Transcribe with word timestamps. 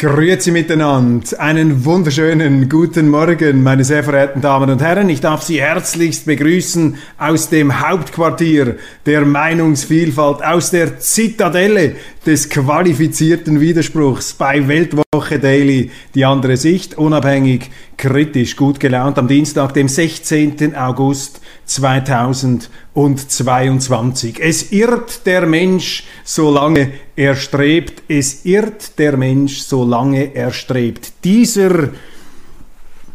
Grüezi 0.00 0.50
miteinander. 0.50 1.38
Einen 1.38 1.84
wunderschönen 1.84 2.70
guten 2.70 3.10
Morgen, 3.10 3.62
meine 3.62 3.84
sehr 3.84 4.02
verehrten 4.02 4.40
Damen 4.40 4.70
und 4.70 4.80
Herren. 4.80 5.10
Ich 5.10 5.20
darf 5.20 5.42
Sie 5.42 5.60
herzlichst 5.60 6.24
begrüßen 6.24 6.96
aus 7.18 7.50
dem 7.50 7.86
Hauptquartier 7.86 8.76
der 9.04 9.26
Meinungsvielfalt, 9.26 10.42
aus 10.42 10.70
der 10.70 11.00
Zitadelle 11.00 11.96
des 12.24 12.48
qualifizierten 12.48 13.60
Widerspruchs 13.60 14.32
bei 14.32 14.66
Weltwoche 14.66 15.09
Daily. 15.28 15.90
Die 16.14 16.24
andere 16.24 16.56
Sicht, 16.56 16.96
unabhängig, 16.98 17.70
kritisch, 17.96 18.56
gut 18.56 18.80
gelaunt 18.80 19.18
am 19.18 19.28
Dienstag, 19.28 19.74
dem 19.74 19.86
16. 19.88 20.74
August 20.74 21.40
2022. 21.66 24.40
Es 24.40 24.72
irrt 24.72 25.26
der 25.26 25.46
Mensch, 25.46 26.02
solange 26.24 26.90
er 27.16 27.36
strebt. 27.36 28.02
Es 28.08 28.44
irrt 28.44 28.98
der 28.98 29.16
Mensch, 29.16 29.60
solange 29.60 30.34
er 30.34 30.52
strebt. 30.52 31.12
Dieser 31.24 31.90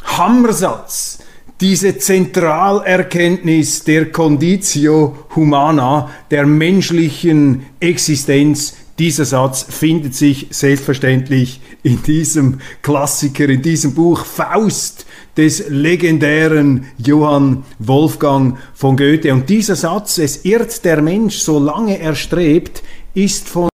Hammersatz, 0.03 1.19
diese 1.61 1.97
Zentralerkenntnis 1.97 3.83
der 3.83 4.11
Conditio 4.11 5.25
Humana, 5.35 6.09
der 6.29 6.45
menschlichen 6.45 7.65
Existenz, 7.79 8.75
dieser 8.99 9.25
Satz 9.25 9.65
findet 9.67 10.15
sich 10.15 10.47
selbstverständlich 10.51 11.59
in 11.83 12.01
diesem 12.03 12.59
Klassiker, 12.81 13.49
in 13.49 13.61
diesem 13.61 13.93
Buch 13.93 14.25
Faust 14.25 15.05
des 15.35 15.69
legendären 15.69 16.85
Johann 16.97 17.63
Wolfgang 17.79 18.57
von 18.73 18.95
Goethe. 18.95 19.33
Und 19.33 19.49
dieser 19.49 19.75
Satz, 19.75 20.17
es 20.17 20.45
irrt 20.45 20.85
der 20.85 21.01
Mensch, 21.01 21.39
solange 21.39 21.99
er 21.99 22.15
strebt, 22.15 22.83
ist 23.13 23.49
von 23.49 23.69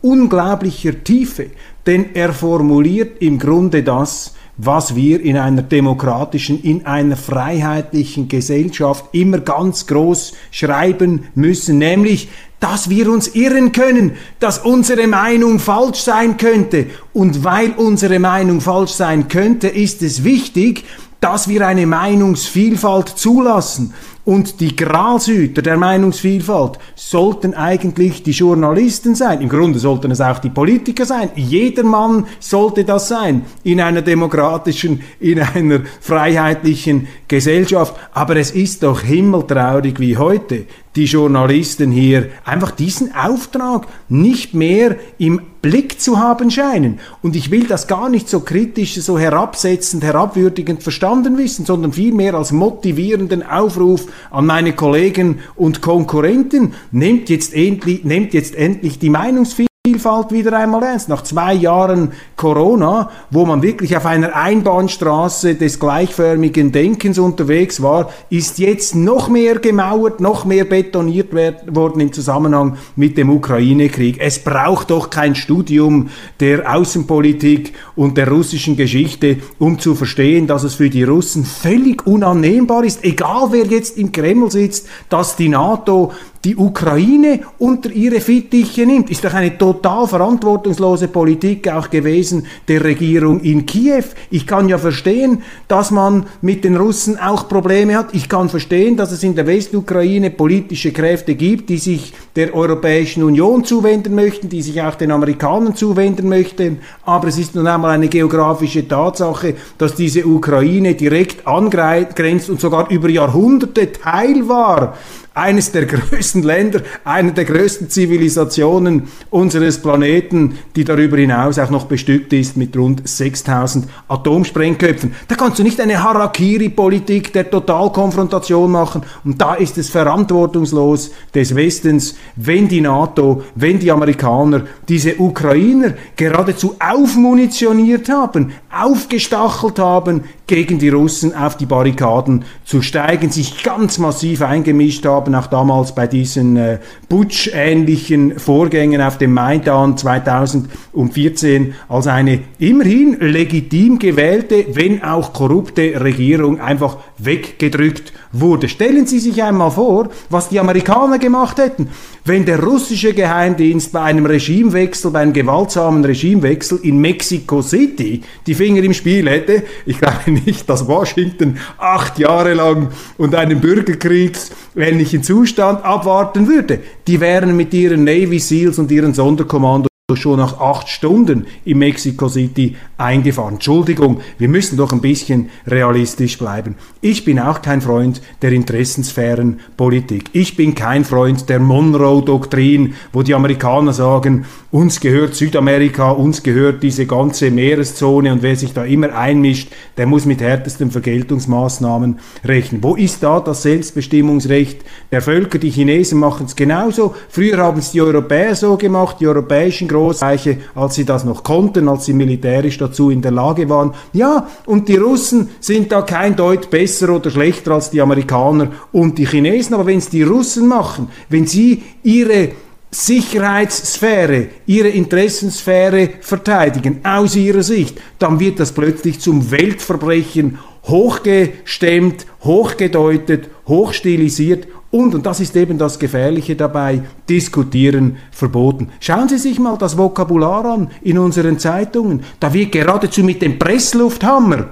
unglaublicher 0.00 1.04
Tiefe, 1.04 1.50
denn 1.86 2.14
er 2.14 2.32
formuliert 2.32 3.20
im 3.20 3.38
Grunde 3.38 3.82
das, 3.82 4.34
was 4.58 4.94
wir 4.94 5.20
in 5.20 5.36
einer 5.36 5.62
demokratischen, 5.62 6.62
in 6.62 6.84
einer 6.84 7.16
freiheitlichen 7.16 8.28
Gesellschaft 8.28 9.06
immer 9.12 9.38
ganz 9.38 9.86
groß 9.86 10.34
schreiben 10.50 11.24
müssen, 11.34 11.78
nämlich, 11.78 12.28
dass 12.62 12.88
wir 12.88 13.10
uns 13.10 13.34
irren 13.34 13.72
können, 13.72 14.12
dass 14.38 14.58
unsere 14.58 15.08
Meinung 15.08 15.58
falsch 15.58 15.98
sein 15.98 16.36
könnte. 16.36 16.86
Und 17.12 17.42
weil 17.42 17.72
unsere 17.72 18.20
Meinung 18.20 18.60
falsch 18.60 18.92
sein 18.92 19.26
könnte, 19.26 19.66
ist 19.66 20.00
es 20.00 20.22
wichtig, 20.22 20.84
dass 21.18 21.48
wir 21.48 21.66
eine 21.66 21.86
Meinungsvielfalt 21.86 23.08
zulassen. 23.08 23.92
Und 24.24 24.60
die 24.60 24.76
Gralshüter 24.76 25.62
der 25.62 25.76
Meinungsvielfalt 25.76 26.78
sollten 26.94 27.54
eigentlich 27.54 28.22
die 28.22 28.30
Journalisten 28.30 29.16
sein. 29.16 29.40
Im 29.40 29.48
Grunde 29.48 29.80
sollten 29.80 30.12
es 30.12 30.20
auch 30.20 30.38
die 30.38 30.50
Politiker 30.50 31.04
sein. 31.04 31.30
Jeder 31.34 31.82
Mann 31.82 32.26
sollte 32.38 32.84
das 32.84 33.08
sein 33.08 33.44
in 33.64 33.80
einer 33.80 34.02
demokratischen, 34.02 35.00
in 35.18 35.40
einer 35.40 35.80
freiheitlichen 36.00 37.08
Gesellschaft. 37.26 37.96
Aber 38.12 38.36
es 38.36 38.52
ist 38.52 38.84
doch 38.84 39.00
himmeltraurig 39.00 39.98
wie 39.98 40.16
heute, 40.16 40.66
die 40.96 41.04
Journalisten 41.04 41.90
hier 41.90 42.28
einfach 42.44 42.70
diesen 42.70 43.14
Auftrag 43.14 43.86
nicht 44.08 44.54
mehr 44.54 44.96
im 45.18 45.40
Blick 45.62 46.00
zu 46.00 46.18
haben 46.18 46.50
scheinen. 46.50 46.98
Und 47.22 47.36
ich 47.36 47.50
will 47.50 47.66
das 47.66 47.86
gar 47.86 48.08
nicht 48.08 48.28
so 48.28 48.40
kritisch, 48.40 48.94
so 48.96 49.18
herabsetzend, 49.18 50.02
herabwürdigend 50.04 50.82
verstanden 50.82 51.38
wissen, 51.38 51.64
sondern 51.64 51.92
vielmehr 51.92 52.34
als 52.34 52.52
motivierenden 52.52 53.42
Aufruf 53.42 54.06
an 54.30 54.46
meine 54.46 54.74
Kollegen 54.74 55.38
und 55.54 55.80
Konkurrenten. 55.80 56.74
Nehmt 56.90 57.30
jetzt 57.30 57.54
endlich, 57.54 58.04
nehmt 58.04 58.34
jetzt 58.34 58.54
endlich 58.54 58.98
die 58.98 59.10
Meinungsvielfalt 59.10 59.71
Vielfalt 59.84 60.30
wieder 60.30 60.56
einmal 60.56 60.84
ernst. 60.84 61.08
Nach 61.08 61.24
zwei 61.24 61.54
Jahren 61.54 62.12
Corona, 62.36 63.10
wo 63.32 63.44
man 63.44 63.62
wirklich 63.62 63.96
auf 63.96 64.06
einer 64.06 64.36
Einbahnstraße 64.36 65.56
des 65.56 65.80
gleichförmigen 65.80 66.70
Denkens 66.70 67.18
unterwegs 67.18 67.82
war, 67.82 68.10
ist 68.30 68.60
jetzt 68.60 68.94
noch 68.94 69.28
mehr 69.28 69.58
gemauert, 69.58 70.20
noch 70.20 70.44
mehr 70.44 70.66
betoniert 70.66 71.32
worden 71.32 71.98
im 71.98 72.12
Zusammenhang 72.12 72.76
mit 72.94 73.18
dem 73.18 73.28
Ukraine-Krieg. 73.28 74.18
Es 74.20 74.44
braucht 74.44 74.90
doch 74.90 75.10
kein 75.10 75.34
Studium 75.34 76.10
der 76.38 76.72
Außenpolitik 76.72 77.74
und 77.96 78.16
der 78.16 78.28
russischen 78.28 78.76
Geschichte, 78.76 79.38
um 79.58 79.80
zu 79.80 79.96
verstehen, 79.96 80.46
dass 80.46 80.62
es 80.62 80.74
für 80.74 80.90
die 80.90 81.02
Russen 81.02 81.44
völlig 81.44 82.06
unannehmbar 82.06 82.84
ist, 82.84 83.02
egal 83.02 83.48
wer 83.50 83.66
jetzt 83.66 83.98
im 83.98 84.12
Kreml 84.12 84.48
sitzt, 84.48 84.86
dass 85.08 85.34
die 85.34 85.48
NATO 85.48 86.12
die 86.44 86.56
Ukraine 86.56 87.40
unter 87.58 87.90
ihre 87.90 88.20
Fittiche 88.20 88.84
nimmt. 88.84 89.10
Ist 89.10 89.24
doch 89.24 89.32
eine 89.32 89.56
total 89.56 90.08
verantwortungslose 90.08 91.06
Politik 91.06 91.68
auch 91.68 91.88
gewesen 91.88 92.46
der 92.66 92.82
Regierung 92.82 93.40
in 93.40 93.64
Kiew. 93.64 94.04
Ich 94.30 94.46
kann 94.46 94.68
ja 94.68 94.78
verstehen, 94.78 95.42
dass 95.68 95.92
man 95.92 96.26
mit 96.40 96.64
den 96.64 96.76
Russen 96.76 97.16
auch 97.16 97.48
Probleme 97.48 97.96
hat. 97.96 98.08
Ich 98.12 98.28
kann 98.28 98.48
verstehen, 98.48 98.96
dass 98.96 99.12
es 99.12 99.22
in 99.22 99.36
der 99.36 99.46
Westukraine 99.46 100.30
politische 100.30 100.90
Kräfte 100.90 101.36
gibt, 101.36 101.68
die 101.68 101.78
sich 101.78 102.12
der 102.34 102.54
Europäischen 102.54 103.22
Union 103.22 103.64
zuwenden 103.64 104.16
möchten, 104.16 104.48
die 104.48 104.62
sich 104.62 104.82
auch 104.82 104.96
den 104.96 105.12
Amerikanern 105.12 105.76
zuwenden 105.76 106.28
möchten. 106.28 106.80
Aber 107.04 107.28
es 107.28 107.38
ist 107.38 107.54
nun 107.54 107.68
einmal 107.68 107.92
eine 107.92 108.08
geografische 108.08 108.88
Tatsache, 108.88 109.54
dass 109.78 109.94
diese 109.94 110.26
Ukraine 110.26 110.94
direkt 110.94 111.46
angrenzt 111.46 112.50
und 112.50 112.60
sogar 112.60 112.90
über 112.90 113.08
Jahrhunderte 113.08 113.92
Teil 113.92 114.48
war 114.48 114.94
eines 115.34 115.72
der 115.72 115.86
größten 115.86 116.42
Länder, 116.42 116.82
eine 117.04 117.32
der 117.32 117.44
größten 117.44 117.88
Zivilisationen 117.88 119.08
unseres 119.30 119.80
Planeten, 119.80 120.58
die 120.76 120.84
darüber 120.84 121.16
hinaus 121.16 121.58
auch 121.58 121.70
noch 121.70 121.86
bestückt 121.86 122.32
ist 122.32 122.56
mit 122.56 122.76
rund 122.76 123.06
6000 123.08 123.88
Atomsprengköpfen. 124.08 125.14
Da 125.28 125.34
kannst 125.34 125.58
du 125.58 125.62
nicht 125.62 125.80
eine 125.80 126.02
Harakiri-Politik 126.02 127.32
der 127.32 127.50
Totalkonfrontation 127.50 128.70
machen 128.70 129.02
und 129.24 129.40
da 129.40 129.54
ist 129.54 129.78
es 129.78 129.88
verantwortungslos 129.88 131.12
des 131.34 131.54
Westens, 131.54 132.16
wenn 132.36 132.68
die 132.68 132.80
NATO, 132.80 133.42
wenn 133.54 133.78
die 133.78 133.90
Amerikaner 133.90 134.62
diese 134.88 135.16
Ukrainer 135.16 135.94
geradezu 136.16 136.76
aufmunitioniert 136.78 138.08
haben, 138.08 138.52
aufgestachelt 138.70 139.78
haben, 139.78 140.24
gegen 140.52 140.78
die 140.78 140.90
Russen 140.90 141.34
auf 141.34 141.56
die 141.56 141.64
Barrikaden 141.64 142.44
zu 142.66 142.82
steigen, 142.82 143.30
sich 143.30 143.62
ganz 143.62 143.96
massiv 143.96 144.42
eingemischt 144.42 145.06
haben, 145.06 145.34
auch 145.34 145.46
damals 145.46 145.94
bei 145.94 146.06
diesen 146.06 146.58
äh, 146.58 146.78
Putsch-ähnlichen 147.08 148.38
Vorgängen 148.38 149.00
auf 149.00 149.16
dem 149.16 149.32
Maidan 149.32 149.96
2014, 149.96 151.72
als 151.88 152.06
eine 152.06 152.40
immerhin 152.58 153.16
legitim 153.20 153.98
gewählte, 153.98 154.66
wenn 154.74 155.02
auch 155.02 155.32
korrupte 155.32 155.98
Regierung 155.98 156.60
einfach 156.60 156.98
weggedrückt 157.16 158.12
wurde. 158.32 158.68
Stellen 158.68 159.06
Sie 159.06 159.18
sich 159.18 159.42
einmal 159.42 159.70
vor, 159.70 160.08
was 160.30 160.48
die 160.48 160.58
Amerikaner 160.58 161.18
gemacht 161.18 161.58
hätten, 161.58 161.88
wenn 162.24 162.44
der 162.44 162.62
russische 162.62 163.14
Geheimdienst 163.14 163.92
bei 163.92 164.02
einem 164.02 164.26
Regimewechsel, 164.26 165.10
bei 165.10 165.20
einem 165.20 165.32
gewaltsamen 165.32 166.04
Regimewechsel 166.04 166.80
in 166.82 166.98
Mexico 166.98 167.62
City 167.62 168.22
die 168.46 168.54
Finger 168.54 168.82
im 168.82 168.94
Spiel 168.94 169.28
hätte. 169.28 169.62
Ich 169.86 169.98
glaube 169.98 170.30
nicht, 170.30 170.68
dass 170.68 170.86
Washington 170.86 171.58
acht 171.78 172.18
Jahre 172.18 172.54
lang 172.54 172.88
und 173.18 173.34
einen 173.34 173.60
Bürgerkriegsähnlichen 173.60 175.22
Zustand 175.22 175.84
abwarten 175.84 176.48
würde. 176.48 176.80
Die 177.06 177.20
wären 177.20 177.56
mit 177.56 177.74
ihren 177.74 178.04
Navy 178.04 178.38
Seals 178.38 178.78
und 178.78 178.90
ihren 178.90 179.14
Sonderkommandos 179.14 179.91
schon 180.16 180.38
nach 180.38 180.60
acht 180.60 180.88
Stunden 180.88 181.46
in 181.64 181.78
Mexico 181.78 182.28
City 182.28 182.76
eingefahren. 182.98 183.54
Entschuldigung, 183.54 184.20
wir 184.38 184.48
müssen 184.48 184.76
doch 184.76 184.92
ein 184.92 185.00
bisschen 185.00 185.50
realistisch 185.66 186.38
bleiben. 186.38 186.76
Ich 187.00 187.24
bin 187.24 187.38
auch 187.38 187.62
kein 187.62 187.80
Freund 187.80 188.22
der 188.42 188.52
Interessensphärenpolitik. 188.52 190.30
Ich 190.32 190.56
bin 190.56 190.74
kein 190.74 191.04
Freund 191.04 191.48
der 191.48 191.58
Monroe-Doktrin, 191.58 192.94
wo 193.12 193.22
die 193.22 193.34
Amerikaner 193.34 193.92
sagen, 193.92 194.44
uns 194.70 195.00
gehört 195.00 195.34
Südamerika, 195.34 196.12
uns 196.12 196.42
gehört 196.42 196.82
diese 196.82 197.04
ganze 197.06 197.50
Meereszone 197.50 198.32
und 198.32 198.42
wer 198.42 198.56
sich 198.56 198.72
da 198.72 198.84
immer 198.84 199.14
einmischt, 199.14 199.70
der 199.98 200.06
muss 200.06 200.24
mit 200.24 200.40
härtesten 200.40 200.90
Vergeltungsmaßnahmen 200.90 202.18
rechnen. 202.44 202.82
Wo 202.82 202.94
ist 202.94 203.22
da 203.22 203.40
das 203.40 203.62
Selbstbestimmungsrecht 203.62 204.80
der 205.10 205.20
Völker? 205.20 205.58
Die 205.58 205.70
Chinesen 205.70 206.18
machen 206.18 206.46
es 206.46 206.56
genauso. 206.56 207.14
Früher 207.28 207.58
haben 207.58 207.80
es 207.80 207.92
die 207.92 208.00
Europäer 208.00 208.54
so 208.54 208.76
gemacht, 208.76 209.16
die 209.20 209.26
europäischen 209.26 209.88
Großreiche, 210.02 210.58
als 210.74 210.96
sie 210.96 211.04
das 211.04 211.24
noch 211.24 211.44
konnten, 211.44 211.88
als 211.88 212.06
sie 212.06 212.12
militärisch 212.12 212.78
dazu 212.78 213.10
in 213.10 213.22
der 213.22 213.30
Lage 213.30 213.68
waren. 213.68 213.94
Ja, 214.12 214.48
und 214.66 214.88
die 214.88 214.96
Russen 214.96 215.50
sind 215.60 215.92
da 215.92 216.02
kein 216.02 216.34
Deut 216.34 216.70
besser 216.70 217.10
oder 217.10 217.30
schlechter 217.30 217.72
als 217.72 217.90
die 217.90 218.00
Amerikaner 218.00 218.72
und 218.90 219.18
die 219.18 219.26
Chinesen. 219.26 219.74
Aber 219.74 219.86
wenn 219.86 219.98
es 219.98 220.08
die 220.08 220.22
Russen 220.22 220.66
machen, 220.66 221.08
wenn 221.28 221.46
sie 221.46 221.82
ihre 222.02 222.50
Sicherheitssphäre, 222.90 224.48
ihre 224.66 224.88
Interessensphäre 224.88 226.10
verteidigen, 226.20 227.00
aus 227.04 227.36
ihrer 227.36 227.62
Sicht, 227.62 227.98
dann 228.18 228.40
wird 228.40 228.60
das 228.60 228.72
plötzlich 228.72 229.20
zum 229.20 229.50
Weltverbrechen 229.50 230.58
hochgestemmt, 230.84 232.26
hochgedeutet, 232.42 233.48
hochstilisiert 233.68 234.66
und, 234.92 235.14
und 235.14 235.26
das 235.26 235.40
ist 235.40 235.56
eben 235.56 235.78
das 235.78 235.98
Gefährliche 235.98 236.54
dabei, 236.54 237.02
diskutieren 237.28 238.18
verboten. 238.30 238.90
Schauen 239.00 239.28
Sie 239.28 239.38
sich 239.38 239.58
mal 239.58 239.78
das 239.78 239.96
Vokabular 239.96 240.64
an 240.66 240.90
in 241.00 241.18
unseren 241.18 241.58
Zeitungen. 241.58 242.22
Da 242.38 242.52
wird 242.52 242.72
geradezu 242.72 243.24
mit 243.24 243.40
dem 243.40 243.58
Presslufthammer 243.58 244.66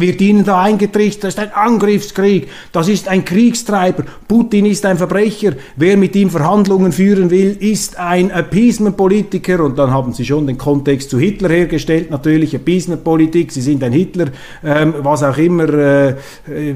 wird 0.00 0.20
ihnen 0.20 0.44
da 0.44 0.62
eingetrichtert, 0.62 1.24
das 1.24 1.34
ist 1.34 1.40
ein 1.40 1.52
Angriffskrieg, 1.52 2.48
das 2.72 2.88
ist 2.88 3.08
ein 3.08 3.24
Kriegstreiber, 3.24 4.04
Putin 4.28 4.66
ist 4.66 4.84
ein 4.86 4.96
Verbrecher, 4.96 5.52
wer 5.76 5.96
mit 5.96 6.14
ihm 6.16 6.30
Verhandlungen 6.30 6.92
führen 6.92 7.30
will, 7.30 7.56
ist 7.58 7.98
ein 7.98 8.30
Appeasement-Politiker. 8.30 9.64
Und 9.64 9.78
dann 9.78 9.90
haben 9.90 10.12
sie 10.12 10.24
schon 10.24 10.46
den 10.46 10.58
Kontext 10.58 11.10
zu 11.10 11.18
Hitler 11.18 11.48
hergestellt, 11.48 12.10
natürlich 12.10 12.54
Appeasement-Politik, 12.54 13.52
sie 13.52 13.60
sind 13.60 13.82
ein 13.82 13.92
Hitler, 13.92 14.26
ähm, 14.64 14.94
was 14.98 15.22
auch 15.22 15.36
immer, 15.38 15.68
äh, 15.68 16.08
äh 16.48 16.74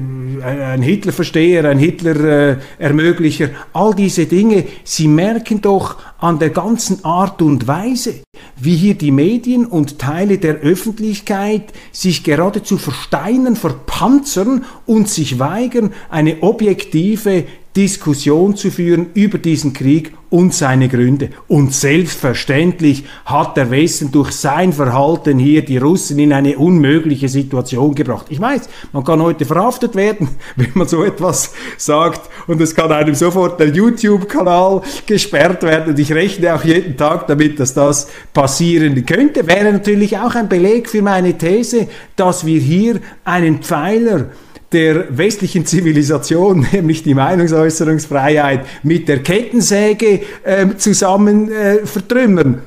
ein 0.65 0.81
Hitler-Versteher, 0.81 1.65
ein 1.65 1.79
Hitler-Ermöglicher, 1.79 3.49
all 3.73 3.93
diese 3.93 4.25
Dinge, 4.25 4.65
sie 4.83 5.07
merken 5.07 5.61
doch 5.61 5.97
an 6.25 6.39
der 6.39 6.49
ganzen 6.49 7.05
Art 7.05 7.43
und 7.43 7.67
Weise, 7.67 8.15
wie 8.55 8.75
hier 8.75 8.95
die 8.95 9.11
Medien 9.11 9.67
und 9.67 9.99
Teile 9.99 10.39
der 10.39 10.55
Öffentlichkeit 10.55 11.71
sich 11.91 12.23
geradezu 12.23 12.79
versteinen, 12.79 13.55
verpanzern 13.55 14.65
und 14.87 15.07
sich 15.07 15.37
weigern, 15.37 15.93
eine 16.09 16.41
objektive 16.41 17.45
Diskussion 17.75 18.55
zu 18.55 18.71
führen 18.71 19.07
über 19.15 19.37
diesen 19.37 19.73
Krieg 19.73 20.13
und 20.29 20.53
seine 20.53 20.87
Gründe. 20.87 21.29
Und 21.47 21.73
selbstverständlich 21.73 23.03
hat 23.25 23.57
der 23.57 23.69
Westen 23.69 24.11
durch 24.11 24.31
sein 24.31 24.71
Verhalten 24.71 25.39
hier 25.39 25.63
die 25.63 25.77
Russen 25.77 26.19
in 26.19 26.31
eine 26.31 26.57
unmögliche 26.57 27.27
Situation 27.27 27.93
gebracht. 27.93 28.27
Ich 28.29 28.39
weiß, 28.39 28.69
man 28.93 29.03
kann 29.03 29.21
heute 29.21 29.45
verhaftet 29.45 29.95
werden, 29.95 30.29
wenn 30.55 30.71
man 30.73 30.87
so 30.87 31.03
etwas 31.03 31.53
sagt 31.77 32.29
und 32.47 32.61
es 32.61 32.73
kann 32.73 32.91
einem 32.91 33.15
sofort 33.15 33.59
der 33.59 33.67
YouTube-Kanal 33.67 34.81
gesperrt 35.05 35.63
werden 35.63 35.89
und 35.89 35.99
ich 35.99 36.13
rechne 36.13 36.55
auch 36.55 36.63
jeden 36.63 36.95
Tag 36.95 37.27
damit, 37.27 37.59
dass 37.59 37.73
das 37.73 38.07
passieren 38.33 39.05
könnte. 39.05 39.47
Wäre 39.47 39.71
natürlich 39.73 40.17
auch 40.17 40.35
ein 40.35 40.47
Beleg 40.47 40.89
für 40.89 41.01
meine 41.01 41.37
These, 41.37 41.87
dass 42.15 42.45
wir 42.45 42.59
hier 42.59 43.01
einen 43.25 43.61
Pfeiler 43.61 44.27
der 44.75 45.17
westlichen 45.17 45.65
Zivilisation, 45.65 46.67
nämlich 46.73 47.01
die 47.01 47.13
Meinungsäußerungsfreiheit, 47.13 48.65
mit 48.83 49.07
der 49.07 49.23
Kettensäge 49.23 50.21
äh, 50.43 50.67
zusammen 50.77 51.49
äh, 51.49 51.85
vertrümmern 51.85 52.61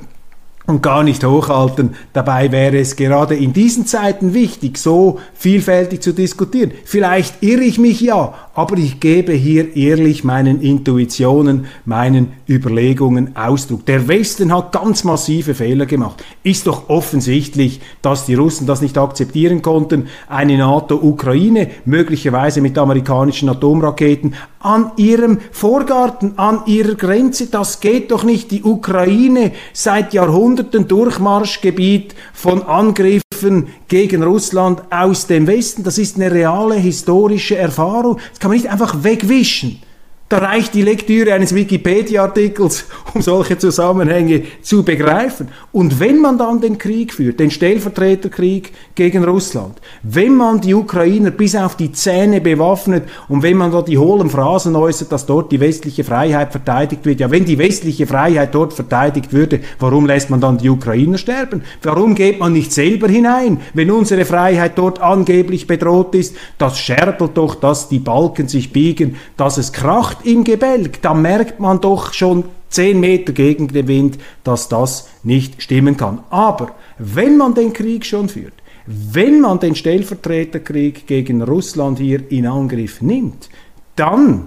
und 0.69 0.83
gar 0.83 1.03
nicht 1.03 1.25
hochhalten. 1.25 1.95
Dabei 2.13 2.53
wäre 2.53 2.79
es 2.79 2.95
gerade 2.95 3.35
in 3.35 3.55
diesen 3.55 3.87
Zeiten 3.87 4.35
wichtig, 4.35 4.77
so 4.77 5.19
vielfältig 5.33 6.03
zu 6.03 6.13
diskutieren. 6.13 6.73
Vielleicht 6.85 7.43
irre 7.43 7.63
ich 7.63 7.79
mich 7.79 8.03
ja, 8.03 8.35
aber 8.55 8.77
ich 8.77 9.01
gebe 9.01 9.33
hier 9.33 9.77
ehrlich 9.77 10.25
meinen 10.25 10.61
Intuitionen, 10.61 11.67
meinen 11.87 12.33
Überlegungen 12.47 13.35
Ausdruck. 13.35 13.87
Der 13.87 14.09
Westen 14.09 14.55
hat 14.55 14.73
ganz 14.73 15.05
massive 15.05 15.55
Fehler 15.55 15.87
gemacht. 15.87 16.23
Ist 16.43 16.67
doch 16.67 16.91
offensichtlich, 16.91 17.81
dass 18.03 18.27
die 18.27 18.35
Russen 18.35 18.67
das 18.67 18.83
nicht 18.83 18.99
akzeptieren 18.99 19.63
konnten, 19.63 20.09
eine 20.29 20.59
NATO-Ukraine, 20.59 21.71
möglicherweise 21.87 22.61
mit 22.61 22.77
amerikanischen 22.77 23.49
Atomraketen, 23.49 24.35
an 24.61 24.93
ihrem 24.97 25.39
Vorgarten, 25.53 26.37
an 26.37 26.63
ihrer 26.67 26.97
Grenze. 26.97 27.47
Das 27.47 27.81
geht 27.81 28.11
doch 28.11 28.25
nicht. 28.25 28.51
Die 28.51 28.65
Ukraine 28.65 29.53
seit 29.73 30.13
Jahrhunderten 30.13 30.58
Durchmarschgebiet 30.65 32.15
von 32.33 32.63
Angriffen 32.63 33.69
gegen 33.89 34.23
Russland 34.23 34.83
aus 34.91 35.27
dem 35.27 35.47
Westen. 35.47 35.85
Das 35.85 35.99
ist 35.99 36.17
eine 36.17 36.31
reale 36.31 36.75
historische 36.75 37.57
Erfahrung. 37.57 38.19
Das 38.31 38.41
kann 38.41 38.51
man 38.51 38.59
nicht 38.59 38.71
einfach 38.71 39.05
wegwischen. 39.05 39.81
Da 40.29 40.39
reicht 40.39 40.75
die 40.75 40.83
Lektüre 40.83 41.33
eines 41.33 41.55
Wikipedia-Artikels, 41.55 42.85
um 43.15 43.23
solche 43.23 43.57
Zusammenhänge 43.57 44.43
zu 44.61 44.83
begreifen. 44.83 45.49
Und 45.73 46.01
wenn 46.01 46.21
man 46.21 46.37
dann 46.37 46.61
den 46.61 46.77
Krieg 46.77 47.15
führt, 47.15 47.41
den 47.41 47.51
Stellvertreterkrieg 47.51 48.73
gegen 48.95 49.25
Russland, 49.25 49.81
wenn 50.03 50.35
man 50.35 50.61
die 50.61 50.75
Ukrainer 50.75 51.31
bis 51.31 51.57
auf 51.57 51.77
die 51.77 51.93
Zähne 51.93 52.43
bewaffnet 52.43 53.05
und 53.29 53.43
wenn 53.43 53.57
man 53.57 53.73
da 53.73 53.81
die 53.81 53.97
hohlen 53.97 54.29
Phrasen 54.29 54.77
äußert, 54.77 55.11
dass 55.11 55.25
dort 55.25 55.51
die 55.51 55.61
westliche 55.61 56.05
Freiheit 56.05 56.51
verteidigt 56.51 57.07
wird, 57.07 57.21
ja, 57.21 57.31
wenn 57.31 57.47
die 57.47 57.57
westliche 57.57 58.07
Freiheit 58.07 58.55
dort 58.55 58.75
verteidigt 58.75 59.33
würde, 59.33 59.61
warum 59.79 60.05
lässt 60.05 60.29
man 60.29 60.43
dann 60.43 60.59
die 60.59 60.69
Ukrainer 60.69 61.17
sterben? 61.17 61.63
Warum 61.83 62.15
geht 62.15 62.39
man 62.39 62.53
nicht 62.53 62.75
selber 62.75 63.09
hinein, 63.09 63.63
wenn 63.73 63.91
unsere 63.91 64.27
Freiheit 64.27 64.77
dort 64.77 65.01
angeblich 65.01 65.67
bedroht 65.67 66.15
ist? 66.15 66.37
Das 66.59 66.79
scherbelt 66.79 67.31
doch, 67.35 67.55
dass 67.55 67.89
die 67.89 67.99
Balken 67.99 68.47
sich 68.47 68.75
biegen, 68.75 69.17
dass 69.39 69.57
es 69.57 69.73
kracht 69.73 70.18
Nacht 70.19 70.27
im 70.27 70.45
Gebälk, 70.45 71.01
da 71.03 71.15
merkt 71.15 71.61
man 71.61 71.81
doch 71.81 72.13
schon 72.13 72.45
zehn 72.69 73.01
Meter 73.01 73.33
gegen 73.33 73.69
den 73.69 73.89
Wind, 73.89 74.19
dass 74.45 74.69
das 74.69 75.09
nicht 75.23 75.63
stimmen 75.63 75.97
kann. 75.97 76.21
Aber 76.31 76.75
wenn 76.99 77.37
man 77.37 77.55
den 77.55 77.73
Krieg 77.73 78.05
schon 78.05 78.29
führt, 78.29 78.55
wenn 78.87 79.41
man 79.41 79.61
den 79.61 79.75
Stellvertreterkrieg 79.75 81.07
gegen 81.07 81.43
Russland 81.43 81.99
hier 81.99 82.31
in 82.31 82.47
Angriff 82.47 83.01
nimmt, 83.01 83.49
dann, 83.97 84.47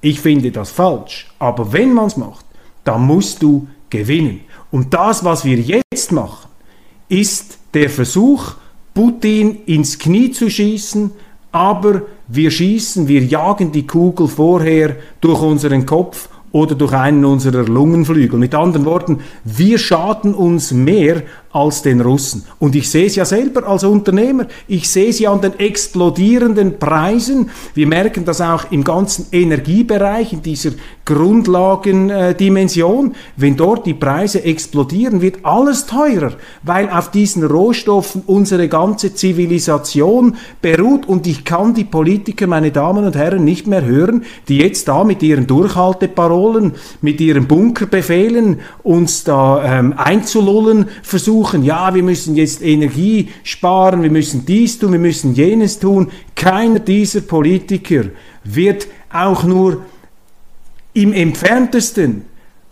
ich 0.00 0.20
finde 0.20 0.50
das 0.50 0.70
falsch, 0.70 1.28
aber 1.38 1.72
wenn 1.72 1.92
man 1.92 2.06
es 2.06 2.16
macht, 2.16 2.44
dann 2.84 3.06
musst 3.06 3.42
du 3.42 3.68
gewinnen. 3.90 4.40
Und 4.70 4.94
das, 4.94 5.24
was 5.24 5.44
wir 5.44 5.58
jetzt 5.58 6.12
machen, 6.12 6.48
ist 7.08 7.58
der 7.74 7.88
Versuch, 7.88 8.54
Putin 8.94 9.58
ins 9.66 9.98
Knie 9.98 10.32
zu 10.32 10.50
schießen, 10.50 11.10
aber 11.52 12.02
wir 12.28 12.50
schießen, 12.50 13.08
wir 13.08 13.24
jagen 13.24 13.72
die 13.72 13.86
Kugel 13.86 14.28
vorher 14.28 14.96
durch 15.20 15.40
unseren 15.40 15.86
Kopf 15.86 16.28
oder 16.52 16.74
durch 16.74 16.92
einen 16.92 17.24
unserer 17.24 17.64
Lungenflügel. 17.64 18.38
Mit 18.38 18.54
anderen 18.54 18.84
Worten, 18.84 19.20
wir 19.44 19.78
schaden 19.78 20.34
uns 20.34 20.72
mehr 20.72 21.22
als 21.50 21.82
den 21.82 22.02
Russen. 22.02 22.44
Und 22.58 22.76
ich 22.76 22.90
sehe 22.90 23.06
es 23.06 23.16
ja 23.16 23.24
selber 23.24 23.66
als 23.66 23.82
Unternehmer. 23.82 24.46
Ich 24.66 24.90
sehe 24.90 25.08
es 25.08 25.18
ja 25.18 25.32
an 25.32 25.40
den 25.40 25.58
explodierenden 25.58 26.78
Preisen. 26.78 27.48
Wir 27.74 27.86
merken 27.86 28.26
das 28.26 28.42
auch 28.42 28.70
im 28.70 28.84
ganzen 28.84 29.28
Energiebereich, 29.32 30.34
in 30.34 30.42
dieser 30.42 30.72
Grundlagendimension. 31.06 33.14
Wenn 33.36 33.56
dort 33.56 33.86
die 33.86 33.94
Preise 33.94 34.44
explodieren, 34.44 35.22
wird 35.22 35.38
alles 35.42 35.86
teurer, 35.86 36.32
weil 36.64 36.90
auf 36.90 37.10
diesen 37.10 37.44
Rohstoffen 37.44 38.24
unsere 38.26 38.68
ganze 38.68 39.14
Zivilisation 39.14 40.36
beruht. 40.60 41.08
Und 41.08 41.26
ich 41.26 41.46
kann 41.46 41.72
die 41.72 41.84
Politiker, 41.84 42.46
meine 42.46 42.72
Damen 42.72 43.06
und 43.06 43.16
Herren, 43.16 43.44
nicht 43.44 43.66
mehr 43.66 43.86
hören, 43.86 44.24
die 44.48 44.58
jetzt 44.58 44.88
da 44.88 45.02
mit 45.02 45.22
ihren 45.22 45.46
Durchhalteparolen, 45.46 46.74
mit 47.00 47.22
ihren 47.22 47.46
Bunkerbefehlen 47.46 48.60
uns 48.82 49.24
da 49.24 49.78
ähm, 49.78 49.94
einzulullen 49.96 50.88
versuchen 51.02 51.37
versuchen, 51.38 51.64
ja, 51.64 51.94
wir 51.94 52.02
müssen 52.02 52.36
jetzt 52.36 52.62
Energie 52.62 53.28
sparen, 53.44 54.02
wir 54.02 54.10
müssen 54.10 54.44
dies 54.44 54.78
tun, 54.78 54.92
wir 54.92 54.98
müssen 54.98 55.34
jenes 55.34 55.78
tun. 55.78 56.10
Keiner 56.34 56.80
dieser 56.80 57.20
Politiker 57.20 58.04
wird 58.44 58.88
auch 59.12 59.44
nur 59.44 59.84
im 60.94 61.12
entferntesten 61.12 62.24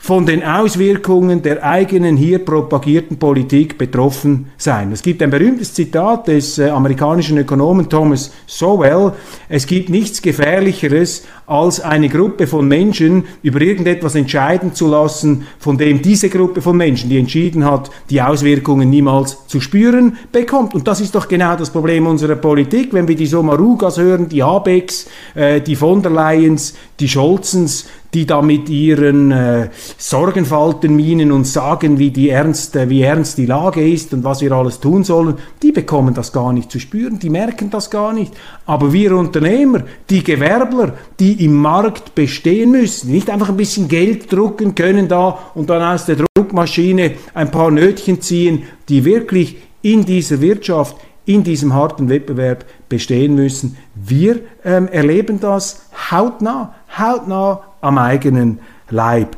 von 0.07 0.25
den 0.25 0.45
Auswirkungen 0.45 1.43
der 1.43 1.65
eigenen 1.65 2.17
hier 2.17 2.39
propagierten 2.39 3.17
Politik 3.17 3.77
betroffen 3.77 4.47
sein. 4.57 4.93
Es 4.93 5.03
gibt 5.03 5.21
ein 5.21 5.31
berühmtes 5.31 5.75
Zitat 5.75 6.29
des 6.29 6.61
äh, 6.61 6.69
amerikanischen 6.69 7.37
Ökonomen 7.39 7.89
Thomas 7.89 8.33
Sowell. 8.47 9.15
Es 9.49 9.67
gibt 9.67 9.89
nichts 9.89 10.23
Gefährlicheres, 10.23 11.25
als 11.47 11.81
eine 11.81 12.09
Gruppe 12.09 12.47
von 12.47 12.69
Menschen 12.69 13.25
über 13.43 13.61
irgendetwas 13.61 14.15
entscheiden 14.15 14.75
zu 14.75 14.87
lassen, 14.87 15.49
von 15.59 15.77
dem 15.77 16.03
diese 16.03 16.29
Gruppe 16.29 16.63
von 16.63 16.77
Menschen, 16.77 17.11
die 17.11 17.19
entschieden 17.19 17.65
hat, 17.65 17.91
die 18.09 18.23
Auswirkungen 18.23 18.89
niemals 18.89 19.49
zu 19.49 19.61
spüren 19.61 20.19
bekommt. 20.31 20.73
Und 20.73 20.87
das 20.87 21.01
ist 21.01 21.17
doch 21.17 21.27
genau 21.27 21.57
das 21.57 21.71
Problem 21.71 22.07
unserer 22.07 22.37
Politik, 22.37 22.93
wenn 22.93 23.09
wir 23.09 23.17
die 23.17 23.27
Somarugas 23.27 23.99
hören, 23.99 24.29
die 24.29 24.45
Abecks, 24.45 25.09
äh, 25.35 25.61
die 25.61 25.75
von 25.75 26.01
der 26.01 26.13
Leyens, 26.13 26.75
die 27.01 27.09
Scholzens, 27.09 27.87
die 28.17 28.25
da 28.25 28.41
mit 28.41 28.71
ihren 28.71 29.31
äh, 29.31 29.69
Sorgenfalten 29.99 30.97
minen 30.97 31.33
und 31.33 31.47
sagen, 31.47 31.99
wie, 31.99 32.11
die 32.11 32.31
ernst, 32.31 32.75
äh, 32.75 32.89
wie 32.89 33.03
ernst 33.03 33.37
die 33.37 33.45
Lage 33.45 33.87
ist 33.87 34.15
und 34.15 34.25
was 34.25 34.41
wir 34.41 34.53
alles 34.53 34.81
tun 34.81 35.05
sollen, 35.05 35.35
die 35.63 35.71
bekommen 35.71 36.15
das 36.15 36.33
gar 36.33 36.55
nicht 36.55 36.71
zu 36.71 36.81
spüren, 36.81 37.19
die 37.19 37.29
merken 37.29 37.69
das 37.69 37.91
gar 37.91 38.15
nicht. 38.15 38.33
Aber 38.65 38.95
wir 38.95 39.15
Unternehmer, 39.15 39.83
die 40.09 40.25
Gewerbler, 40.25 40.95
die 41.21 41.45
im 41.45 41.57
Markt 41.57 42.15
bestehen 42.15 42.71
müssen, 42.71 43.11
nicht 43.11 43.29
einfach 43.29 43.51
ein 43.51 43.59
bisschen 43.59 43.87
Geld 43.87 44.33
drucken 44.33 44.75
können 44.75 45.09
da 45.09 45.39
und 45.55 45.69
dann 45.69 45.83
aus 45.83 46.07
der 46.07 46.17
Druckmaschine 46.17 47.17
ein 47.35 47.51
paar 47.51 47.71
Nötchen 47.71 48.23
ziehen, 48.23 48.63
die 48.89 49.05
wirklich 49.05 49.59
in 49.83 50.07
dieser 50.07 50.41
Wirtschaft 50.41 50.97
in 51.27 51.45
diesem 51.45 51.75
harten 51.75 52.09
Wettbewerb 52.09 52.65
bestehen 52.89 53.35
müssen. 53.35 53.77
Wir 53.95 54.41
ähm, 54.65 54.89
erleben 54.89 55.39
das 55.39 55.83
hautnah, 56.11 56.75
hautnah 56.97 57.63
am 57.87 57.99
eigenen 57.99 58.59
Leib. 58.91 59.37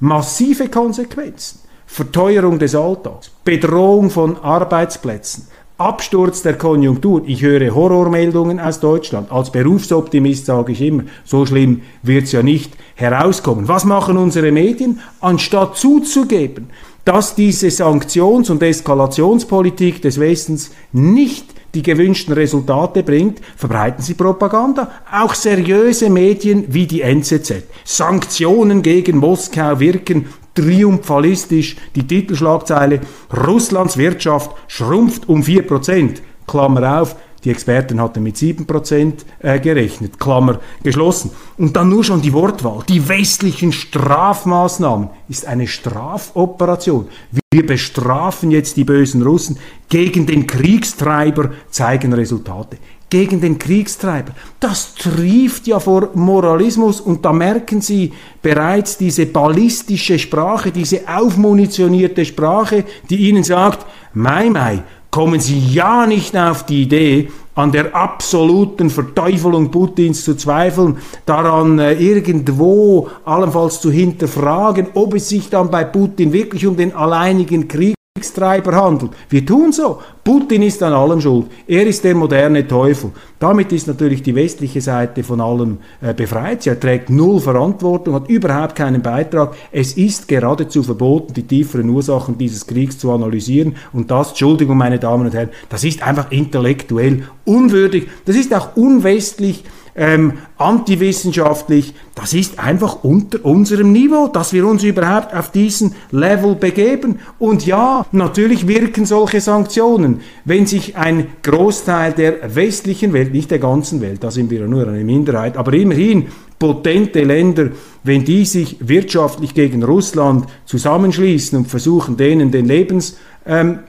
Massive 0.00 0.68
Konsequenzen. 0.68 1.60
Verteuerung 1.86 2.58
des 2.58 2.74
Alltags, 2.74 3.30
Bedrohung 3.44 4.08
von 4.08 4.38
Arbeitsplätzen, 4.38 5.46
Absturz 5.76 6.40
der 6.40 6.56
Konjunktur. 6.56 7.22
Ich 7.26 7.42
höre 7.42 7.74
Horrormeldungen 7.74 8.58
aus 8.58 8.80
Deutschland. 8.80 9.30
Als 9.30 9.52
Berufsoptimist 9.52 10.46
sage 10.46 10.72
ich 10.72 10.80
immer, 10.80 11.02
so 11.24 11.44
schlimm 11.44 11.82
wird 12.02 12.24
es 12.24 12.32
ja 12.32 12.42
nicht 12.42 12.72
herauskommen. 12.94 13.68
Was 13.68 13.84
machen 13.84 14.16
unsere 14.16 14.52
Medien? 14.52 15.00
Anstatt 15.20 15.76
zuzugeben, 15.76 16.70
dass 17.04 17.34
diese 17.34 17.70
Sanktions- 17.70 18.48
und 18.48 18.62
Eskalationspolitik 18.62 20.00
des 20.00 20.18
Westens 20.18 20.70
nicht 20.92 21.46
die 21.74 21.82
gewünschten 21.82 22.34
Resultate 22.34 23.02
bringt, 23.02 23.40
verbreiten 23.56 24.02
sie 24.02 24.14
Propaganda. 24.14 24.90
Auch 25.10 25.34
seriöse 25.34 26.10
Medien 26.10 26.66
wie 26.68 26.86
die 26.86 27.00
NZZ. 27.00 27.64
Sanktionen 27.84 28.82
gegen 28.82 29.18
Moskau 29.18 29.80
wirken 29.80 30.26
triumphalistisch. 30.54 31.76
Die 31.94 32.06
Titelschlagzeile 32.06 33.00
Russlands 33.46 33.96
Wirtschaft 33.96 34.50
schrumpft 34.68 35.28
um 35.28 35.42
4%. 35.42 36.20
Klammer 36.46 37.00
auf, 37.00 37.16
die 37.44 37.50
Experten 37.50 38.00
hatten 38.00 38.22
mit 38.22 38.36
7% 38.36 39.12
äh, 39.40 39.58
gerechnet, 39.58 40.18
Klammer 40.18 40.60
geschlossen. 40.82 41.30
Und 41.58 41.76
dann 41.76 41.88
nur 41.88 42.04
schon 42.04 42.22
die 42.22 42.32
Wortwahl. 42.32 42.84
Die 42.88 43.08
westlichen 43.08 43.72
Strafmaßnahmen 43.72 45.10
ist 45.28 45.46
eine 45.46 45.66
Strafoperation. 45.66 47.08
Wir 47.50 47.66
bestrafen 47.66 48.50
jetzt 48.50 48.76
die 48.76 48.84
bösen 48.84 49.22
Russen. 49.22 49.58
Gegen 49.88 50.26
den 50.26 50.46
Kriegstreiber 50.46 51.50
zeigen 51.70 52.12
Resultate 52.12 52.78
gegen 53.12 53.42
den 53.42 53.58
Kriegstreiber. 53.58 54.32
Das 54.58 54.94
trieft 54.94 55.66
ja 55.66 55.78
vor 55.80 56.08
Moralismus 56.14 56.98
und 56.98 57.22
da 57.26 57.34
merken 57.34 57.82
Sie 57.82 58.14
bereits 58.40 58.96
diese 58.96 59.26
ballistische 59.26 60.18
Sprache, 60.18 60.72
diese 60.72 61.06
aufmunitionierte 61.06 62.24
Sprache, 62.24 62.86
die 63.10 63.28
Ihnen 63.28 63.44
sagt, 63.44 63.84
Mai 64.14 64.48
Mai, 64.48 64.82
kommen 65.12 65.40
Sie 65.40 65.58
ja 65.58 66.06
nicht 66.06 66.36
auf 66.36 66.64
die 66.66 66.82
Idee, 66.82 67.28
an 67.54 67.70
der 67.70 67.94
absoluten 67.94 68.88
Verteufelung 68.88 69.70
Putins 69.70 70.24
zu 70.24 70.34
zweifeln, 70.34 70.96
daran 71.26 71.78
äh, 71.78 71.92
irgendwo 71.92 73.08
allenfalls 73.26 73.80
zu 73.80 73.90
hinterfragen, 73.90 74.88
ob 74.94 75.14
es 75.14 75.28
sich 75.28 75.50
dann 75.50 75.70
bei 75.70 75.84
Putin 75.84 76.32
wirklich 76.32 76.66
um 76.66 76.76
den 76.76 76.96
alleinigen 76.96 77.68
Krieg 77.68 77.94
Kriegstreiber 78.22 78.74
handelt. 78.76 79.12
Wir 79.28 79.44
tun 79.44 79.72
so. 79.72 79.98
Putin 80.24 80.62
ist 80.62 80.80
an 80.84 80.92
allem 80.92 81.20
schuld. 81.20 81.46
Er 81.66 81.84
ist 81.84 82.04
der 82.04 82.14
moderne 82.14 82.66
Teufel. 82.66 83.10
Damit 83.40 83.72
ist 83.72 83.88
natürlich 83.88 84.22
die 84.22 84.34
westliche 84.36 84.80
Seite 84.80 85.24
von 85.24 85.40
allem 85.40 85.78
äh, 86.00 86.14
befreit. 86.14 86.62
Sie 86.62 86.70
trägt 86.76 87.10
null 87.10 87.40
Verantwortung, 87.40 88.14
hat 88.14 88.28
überhaupt 88.28 88.76
keinen 88.76 89.02
Beitrag. 89.02 89.56
Es 89.72 89.94
ist 89.94 90.28
geradezu 90.28 90.84
verboten, 90.84 91.34
die 91.34 91.42
tieferen 91.42 91.88
Ursachen 91.90 92.38
dieses 92.38 92.64
Kriegs 92.64 92.98
zu 92.98 93.10
analysieren. 93.10 93.74
Und 93.92 94.12
das, 94.12 94.28
Entschuldigung, 94.28 94.76
meine 94.76 95.00
Damen 95.00 95.26
und 95.26 95.34
Herren, 95.34 95.50
das 95.68 95.82
ist 95.82 96.06
einfach 96.06 96.30
intellektuell 96.30 97.24
unwürdig. 97.44 98.06
Das 98.24 98.36
ist 98.36 98.54
auch 98.54 98.76
unwestlich 98.76 99.64
ähm, 99.94 100.34
antiwissenschaftlich. 100.56 101.94
Das 102.14 102.34
ist 102.34 102.58
einfach 102.58 103.04
unter 103.04 103.44
unserem 103.44 103.92
Niveau, 103.92 104.28
dass 104.28 104.52
wir 104.52 104.66
uns 104.66 104.82
überhaupt 104.82 105.34
auf 105.34 105.50
diesen 105.50 105.94
Level 106.10 106.54
begeben. 106.54 107.20
Und 107.38 107.66
ja, 107.66 108.06
natürlich 108.12 108.66
wirken 108.68 109.06
solche 109.06 109.40
Sanktionen, 109.40 110.20
wenn 110.44 110.66
sich 110.66 110.96
ein 110.96 111.28
Großteil 111.42 112.12
der 112.12 112.54
westlichen 112.54 113.12
Welt, 113.12 113.32
nicht 113.32 113.50
der 113.50 113.58
ganzen 113.58 114.00
Welt, 114.00 114.22
da 114.24 114.30
sind 114.30 114.50
wir 114.50 114.60
ja 114.60 114.66
nur 114.66 114.86
eine 114.86 115.04
Minderheit, 115.04 115.56
aber 115.56 115.72
immerhin 115.74 116.28
potente 116.58 117.24
Länder, 117.24 117.70
wenn 118.04 118.24
die 118.24 118.44
sich 118.44 118.76
wirtschaftlich 118.80 119.52
gegen 119.52 119.82
Russland 119.82 120.46
zusammenschließen 120.64 121.58
und 121.58 121.66
versuchen, 121.66 122.16
denen 122.16 122.52
den 122.52 122.66
Lebens 122.66 123.16
ähm, 123.44 123.80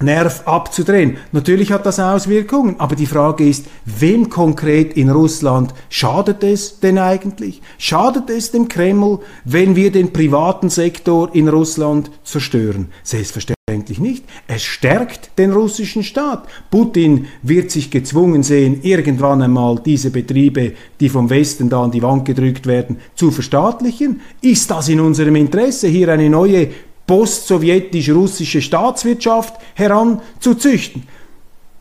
Nerv 0.00 0.46
abzudrehen. 0.46 1.16
Natürlich 1.32 1.72
hat 1.72 1.84
das 1.84 1.98
Auswirkungen, 1.98 2.76
aber 2.78 2.94
die 2.94 3.06
Frage 3.06 3.48
ist, 3.48 3.66
wem 3.84 4.30
konkret 4.30 4.96
in 4.96 5.10
Russland 5.10 5.74
schadet 5.90 6.44
es 6.44 6.78
denn 6.80 6.98
eigentlich? 6.98 7.60
Schadet 7.78 8.30
es 8.30 8.52
dem 8.52 8.68
Kreml, 8.68 9.18
wenn 9.44 9.74
wir 9.74 9.90
den 9.90 10.12
privaten 10.12 10.70
Sektor 10.70 11.34
in 11.34 11.48
Russland 11.48 12.10
zerstören? 12.22 12.88
Selbstverständlich 13.02 13.98
nicht. 13.98 14.24
Es 14.46 14.62
stärkt 14.62 15.36
den 15.36 15.52
russischen 15.52 16.02
Staat. 16.02 16.48
Putin 16.70 17.26
wird 17.42 17.70
sich 17.70 17.90
gezwungen 17.90 18.42
sehen, 18.42 18.80
irgendwann 18.82 19.42
einmal 19.42 19.80
diese 19.84 20.10
Betriebe, 20.10 20.72
die 21.00 21.08
vom 21.08 21.28
Westen 21.28 21.68
da 21.68 21.82
an 21.82 21.90
die 21.90 22.02
Wand 22.02 22.24
gedrückt 22.24 22.66
werden, 22.66 22.98
zu 23.14 23.30
verstaatlichen. 23.30 24.20
Ist 24.40 24.70
das 24.70 24.88
in 24.88 25.00
unserem 25.00 25.36
Interesse, 25.36 25.88
hier 25.88 26.08
eine 26.08 26.30
neue 26.30 26.68
post-sowjetisch-russische 27.08 28.62
Staatswirtschaft 28.62 29.54
heranzuzüchten. 29.74 31.02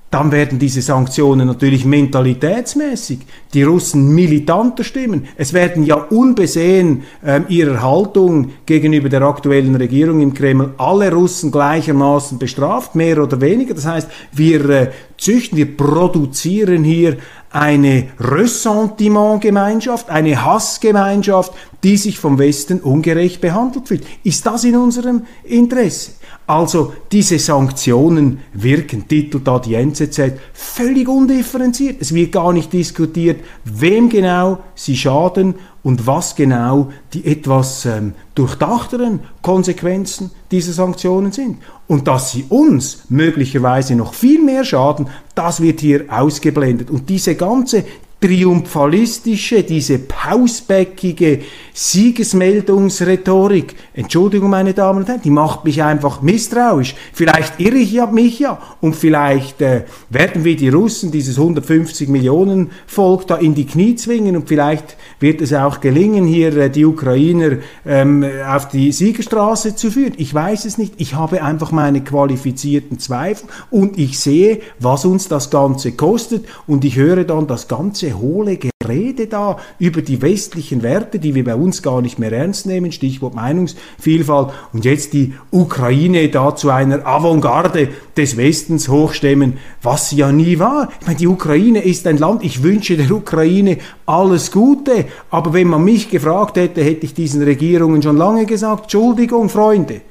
Dann 0.10 0.32
werden 0.32 0.58
diese 0.58 0.82
Sanktionen 0.82 1.48
natürlich 1.48 1.84
mentalitätsmäßig 1.84 3.20
die 3.54 3.64
Russen 3.64 4.16
militanter 4.16 4.86
stimmen. 4.86 5.28
Es 5.36 5.52
werden 5.52 5.84
ja 5.84 5.96
unbesehen 5.96 7.04
äh, 7.26 7.42
ihrer 7.50 7.82
Haltung 7.82 8.52
gegenüber 8.66 9.10
der 9.10 9.24
aktuellen 9.24 9.76
Regierung 9.76 10.22
im 10.22 10.34
Kreml 10.34 10.74
alle 10.78 11.12
Russen 11.12 11.52
gleichermaßen 11.52 12.40
bestraft, 12.40 12.96
mehr 12.96 13.22
oder 13.22 13.42
weniger. 13.42 13.74
Das 13.74 13.86
heißt, 13.86 14.10
wir 14.32 14.70
äh, 14.70 14.92
züchten, 15.18 15.58
wir 15.58 15.76
produzieren 15.76 16.86
hier 16.86 17.18
eine 17.58 18.10
Ressentiment-Gemeinschaft, 18.20 20.10
eine 20.10 20.46
Hassgemeinschaft, 20.46 21.54
die 21.84 21.98
sich 21.98 22.20
vom 22.20 22.38
Westen 22.38 22.80
ungerecht 22.82 23.42
behandelt 23.42 23.88
fühlt. 23.88 24.06
Ist 24.24 24.46
das 24.46 24.64
in 24.64 24.76
unserem 24.76 25.26
Interesse? 25.44 26.12
Also 26.46 26.94
diese 27.12 27.40
Sanktionen 27.40 28.40
wirken, 28.54 29.08
titelt 29.08 29.48
da 29.48 29.60
die 29.60 29.74
NZZ, 29.74 30.34
völlig 30.54 31.10
undifferenziert. 31.10 31.98
Es 32.00 32.14
wird 32.14 32.32
gar 32.32 32.54
nicht 32.54 32.72
diskutiert, 32.72 33.42
wem 33.66 34.08
genau 34.08 34.60
sie 34.74 34.96
schaden 34.96 35.56
und 35.84 36.08
was 36.08 36.36
genau 36.36 36.90
die 37.14 37.26
etwas 37.26 37.86
ähm, 37.86 38.14
durchdachteren 38.36 39.22
Konsequenzen 39.42 40.32
dieser 40.52 40.74
Sanktionen 40.74 41.32
sind. 41.32 41.58
Und 41.88 42.08
dass 42.08 42.32
sie 42.32 42.46
uns 42.50 43.04
möglicherweise 43.10 43.96
noch 43.96 44.14
viel 44.14 44.44
mehr 44.44 44.66
schaden, 44.66 45.08
das 45.36 45.62
wird 45.62 45.80
hier 45.80 46.06
ausgeblendet. 46.10 46.90
Und 46.90 47.10
diese 47.10 47.36
ganze 47.36 47.86
triumphalistische, 48.20 49.64
diese 49.64 50.00
pausbäckige 50.00 51.42
Siegesmeldungsrhetorik, 51.80 53.76
Entschuldigung 53.94 54.50
meine 54.50 54.74
Damen 54.74 55.02
und 55.02 55.08
Herren, 55.08 55.22
die 55.24 55.30
macht 55.30 55.64
mich 55.64 55.84
einfach 55.84 56.24
misstrauisch. 56.24 56.96
Vielleicht 57.14 57.60
irre 57.60 57.76
ich 57.76 58.02
mich 58.12 58.40
ja 58.40 58.60
und 58.82 58.96
vielleicht 58.96 59.62
äh, 59.62 59.84
werden 60.10 60.44
wir 60.44 60.56
die 60.56 60.70
Russen, 60.70 61.12
dieses 61.12 61.38
150 61.38 62.10
Millionen 62.10 62.72
Volk 62.88 63.28
da 63.28 63.36
in 63.36 63.54
die 63.54 63.68
Knie 63.68 63.96
zwingen 63.96 64.36
und 64.36 64.48
vielleicht 64.50 64.98
wird 65.20 65.40
es 65.40 65.54
auch 65.54 65.80
gelingen, 65.80 66.26
hier 66.26 66.58
äh, 66.58 66.72
die 66.72 66.84
Ukrainer 66.84 67.58
ähm, 67.86 68.26
auf 68.50 68.70
die 68.70 68.92
Siegerstraße 68.92 69.76
zu 69.76 69.92
führen. 69.92 70.14
Ich 70.18 70.34
weiß 70.34 70.66
es 70.66 70.80
nicht. 70.80 70.96
Ich 70.98 71.14
habe 71.14 71.44
einfach 71.44 71.72
meine 71.72 72.04
qualifizierten 72.04 72.98
Zweifel 72.98 73.50
und 73.70 74.00
ich 74.00 74.18
sehe, 74.18 74.62
was 74.80 75.06
uns 75.06 75.28
das 75.28 75.52
Ganze 75.52 75.92
kostet 75.92 76.44
und 76.66 76.84
ich 76.84 76.96
höre 76.96 77.24
dann 77.24 77.46
das 77.46 77.68
Ganze 77.68 78.10
große, 78.10 78.72
hohle 78.88 78.98
Gerede 78.98 79.28
da 79.28 79.58
über 79.80 80.02
die 80.02 80.22
westlichen 80.22 80.84
Werte, 80.84 81.20
die 81.20 81.36
wir 81.36 81.44
bei 81.44 81.56
uns 81.56 81.82
gar 81.82 82.02
nicht 82.02 82.20
mehr 82.20 82.32
ernst 82.32 82.66
nehmen, 82.66 82.92
Stichwort 82.92 83.36
Meinungsvielfalt, 83.36 84.52
und 84.74 84.86
jetzt 84.86 85.14
die 85.14 85.34
Ukraine 85.52 86.30
da 86.30 86.56
zu 86.56 86.70
einer 86.70 87.06
Avantgarde 87.06 87.90
des 88.16 88.38
Westens 88.38 88.90
hochstemmen, 88.90 89.58
was 89.82 90.10
sie 90.10 90.18
ja 90.18 90.32
nie 90.32 90.60
war. 90.60 90.90
Ich 91.00 91.08
meine, 91.08 91.20
die 91.20 91.28
Ukraine 91.28 91.84
ist 91.84 92.08
ein 92.08 92.18
Land, 92.18 92.44
ich 92.44 92.64
wünsche 92.64 92.98
der 92.98 93.12
Ukraine 93.12 93.78
alles 94.06 94.52
Gute, 94.52 95.06
aber 95.30 95.54
wenn 95.54 95.68
man 95.68 95.84
mich 95.84 96.10
gefragt 96.10 96.58
hätte, 96.58 96.84
hätte 96.84 97.06
ich 97.06 97.14
diesen 97.14 97.44
Regierungen 97.44 98.02
schon 98.02 98.18
lange 98.18 98.46
gesagt, 98.46 98.84
Entschuldigung, 98.84 99.50
Freunde, 99.50 100.02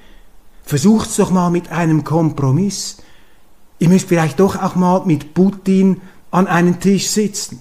versucht's 0.62 1.16
doch 1.16 1.30
mal 1.30 1.50
mit 1.50 1.70
einem 1.70 2.04
Kompromiss. 2.04 2.98
Ihr 3.78 3.88
müsst 3.88 4.08
vielleicht 4.08 4.40
doch 4.40 4.60
auch 4.62 4.74
mal 4.74 5.04
mit 5.04 5.34
Putin 5.34 6.00
an 6.30 6.46
einen 6.46 6.80
Tisch 6.80 7.08
sitzen. 7.08 7.60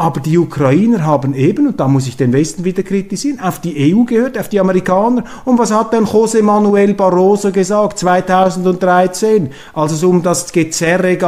Aber 0.00 0.20
die 0.20 0.38
Ukrainer 0.38 1.04
haben 1.04 1.34
eben, 1.34 1.66
und 1.66 1.78
da 1.78 1.86
muss 1.86 2.06
ich 2.06 2.16
den 2.16 2.32
Westen 2.32 2.64
wieder 2.64 2.82
kritisieren, 2.82 3.38
auf 3.38 3.60
die 3.60 3.94
EU 3.94 4.04
gehört, 4.04 4.38
auf 4.38 4.48
die 4.48 4.58
Amerikaner. 4.58 5.24
Und 5.44 5.58
was 5.58 5.74
hat 5.74 5.92
dann 5.92 6.06
José 6.06 6.40
Manuel 6.40 6.94
Barroso 6.94 7.52
gesagt 7.52 7.98
2013, 7.98 9.50
als 9.74 9.92
es 9.92 10.02
um 10.02 10.22
das 10.22 10.52
Gezerre 10.52 11.18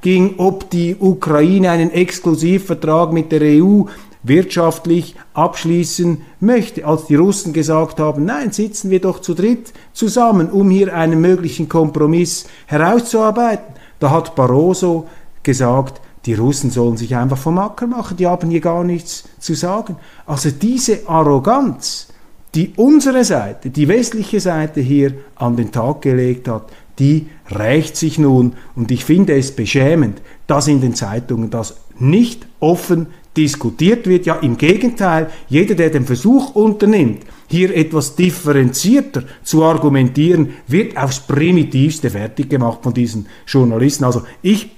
ging, 0.00 0.34
ob 0.36 0.70
die 0.70 0.94
Ukraine 1.00 1.72
einen 1.72 1.90
Exklusivvertrag 1.90 3.12
mit 3.12 3.32
der 3.32 3.40
EU 3.42 3.86
wirtschaftlich 4.22 5.16
abschließen 5.34 6.22
möchte, 6.38 6.86
als 6.86 7.06
die 7.06 7.16
Russen 7.16 7.52
gesagt 7.52 7.98
haben, 7.98 8.26
nein, 8.26 8.52
sitzen 8.52 8.90
wir 8.90 9.00
doch 9.00 9.20
zu 9.22 9.34
dritt 9.34 9.72
zusammen, 9.92 10.50
um 10.50 10.70
hier 10.70 10.94
einen 10.94 11.20
möglichen 11.20 11.68
Kompromiss 11.68 12.46
herauszuarbeiten. 12.66 13.74
Da 13.98 14.12
hat 14.12 14.36
Barroso 14.36 15.08
gesagt, 15.42 16.00
die 16.26 16.34
Russen 16.34 16.70
sollen 16.70 16.96
sich 16.96 17.16
einfach 17.16 17.38
vom 17.38 17.58
Acker 17.58 17.86
machen, 17.86 18.16
die 18.16 18.26
haben 18.26 18.50
hier 18.50 18.60
gar 18.60 18.84
nichts 18.84 19.24
zu 19.38 19.54
sagen. 19.54 19.96
Also 20.26 20.50
diese 20.50 21.08
Arroganz, 21.08 22.08
die 22.54 22.72
unsere 22.76 23.24
Seite, 23.24 23.70
die 23.70 23.88
westliche 23.88 24.40
Seite 24.40 24.80
hier 24.80 25.14
an 25.36 25.56
den 25.56 25.72
Tag 25.72 26.02
gelegt 26.02 26.48
hat, 26.48 26.70
die 26.98 27.28
rächt 27.50 27.96
sich 27.96 28.18
nun. 28.18 28.54
Und 28.76 28.90
ich 28.90 29.04
finde 29.04 29.36
es 29.36 29.52
beschämend, 29.52 30.20
dass 30.46 30.68
in 30.68 30.80
den 30.80 30.94
Zeitungen 30.94 31.48
das 31.48 31.76
nicht 31.98 32.46
offen 32.60 33.06
diskutiert 33.36 34.06
wird. 34.06 34.26
Ja, 34.26 34.36
im 34.36 34.58
Gegenteil, 34.58 35.30
jeder, 35.48 35.74
der 35.74 35.90
den 35.90 36.04
Versuch 36.04 36.54
unternimmt, 36.54 37.22
hier 37.48 37.74
etwas 37.74 38.16
differenzierter 38.16 39.22
zu 39.42 39.64
argumentieren, 39.64 40.50
wird 40.66 40.96
aufs 40.96 41.20
primitivste 41.20 42.10
fertig 42.10 42.50
gemacht 42.50 42.80
von 42.82 42.92
diesen 42.92 43.26
Journalisten. 43.46 44.04
Also 44.04 44.22
ich 44.42 44.70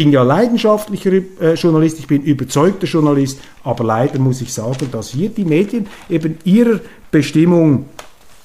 bin 0.00 0.12
ja 0.12 0.22
leidenschaftlicher 0.22 1.12
äh, 1.12 1.52
Journalist, 1.56 1.98
ich 1.98 2.06
bin 2.06 2.22
überzeugter 2.22 2.86
Journalist, 2.86 3.38
aber 3.64 3.84
leider 3.84 4.18
muss 4.18 4.40
ich 4.40 4.50
sagen, 4.50 4.88
dass 4.90 5.10
hier 5.10 5.28
die 5.28 5.44
Medien 5.44 5.88
eben 6.08 6.38
ihrer 6.44 6.80
Bestimmung, 7.10 7.84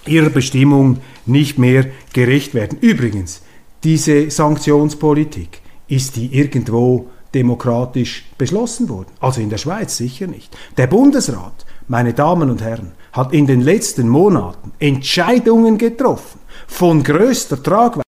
ihrer 0.05 0.31
Bestimmung 0.31 0.97
nicht 1.25 1.57
mehr 1.57 1.85
gerecht 2.12 2.55
werden. 2.55 2.77
Übrigens, 2.81 3.41
diese 3.85 4.29
Sanktionspolitik, 4.29 5.62
ist 5.88 6.17
die 6.17 6.38
irgendwo 6.38 7.07
demokratisch 7.33 8.25
beschlossen 8.38 8.89
worden? 8.89 9.13
Also 9.22 9.39
in 9.39 9.50
der 9.50 9.57
Schweiz 9.57 9.96
sicher 9.96 10.27
nicht. 10.27 10.53
Der 10.75 10.87
Bundesrat, 10.87 11.65
meine 11.87 12.13
Damen 12.13 12.50
und 12.50 12.61
Herren, 12.61 12.91
hat 13.13 13.31
in 13.31 13.48
den 13.48 13.61
letzten 13.61 14.09
Monaten 14.09 14.74
Entscheidungen 14.79 15.77
getroffen 15.77 16.41
von 16.68 17.01
größter 17.01 17.63
Tragweite. 17.63 18.03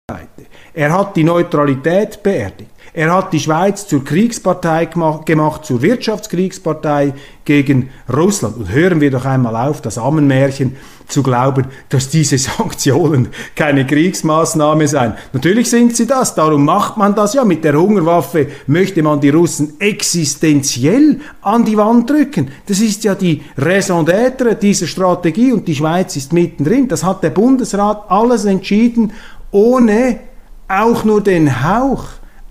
Er 0.75 0.93
hat 0.93 1.15
die 1.15 1.23
Neutralität 1.23 2.25
beerdigt. 2.25 2.71
Er 2.97 3.13
hat 3.13 3.35
die 3.35 3.41
Schweiz 3.41 3.87
zur 3.87 4.03
Kriegspartei 4.03 4.87
gemacht, 4.87 5.67
zur 5.67 5.83
Wirtschaftskriegspartei 5.83 7.13
gegen 7.45 7.91
Russland. 8.11 8.57
Und 8.57 8.73
hören 8.73 9.03
wir 9.03 9.11
doch 9.11 9.27
einmal 9.27 9.55
auf, 9.69 9.83
das 9.83 9.99
Ammenmärchen 9.99 10.77
zu 11.07 11.23
glauben, 11.23 11.67
dass 11.91 12.09
diese 12.09 12.39
Sanktionen 12.57 13.29
keine 13.55 13.87
Kriegsmaßnahme 13.87 14.89
seien. 14.89 15.13
Natürlich 15.35 15.69
sind 15.69 15.95
sie 15.95 16.07
das, 16.07 16.35
darum 16.35 16.65
macht 16.65 16.97
man 16.97 17.15
das 17.15 17.35
ja. 17.35 17.45
Mit 17.45 17.65
der 17.65 17.79
Hungerwaffe 17.79 18.47
möchte 18.67 19.03
man 19.03 19.21
die 19.21 19.29
Russen 19.29 19.75
existenziell 19.79 21.21
an 21.43 21.67
die 21.67 21.77
Wand 21.77 22.09
drücken. 22.09 22.51
Das 22.65 22.81
ist 22.81 23.05
ja 23.05 23.15
die 23.15 23.43
Raison 23.59 24.07
d'être 24.07 24.55
dieser 24.55 24.87
Strategie 24.87 25.53
und 25.53 25.69
die 25.69 25.75
Schweiz 25.75 26.17
ist 26.17 26.33
mittendrin. 26.33 26.89
Das 26.89 27.05
hat 27.05 27.23
der 27.23 27.29
Bundesrat 27.29 28.07
alles 28.09 28.47
entschieden, 28.47 29.13
ohne 29.51 30.19
auch 30.67 31.05
nur 31.05 31.21
den 31.21 31.63
Hauch 31.63 32.07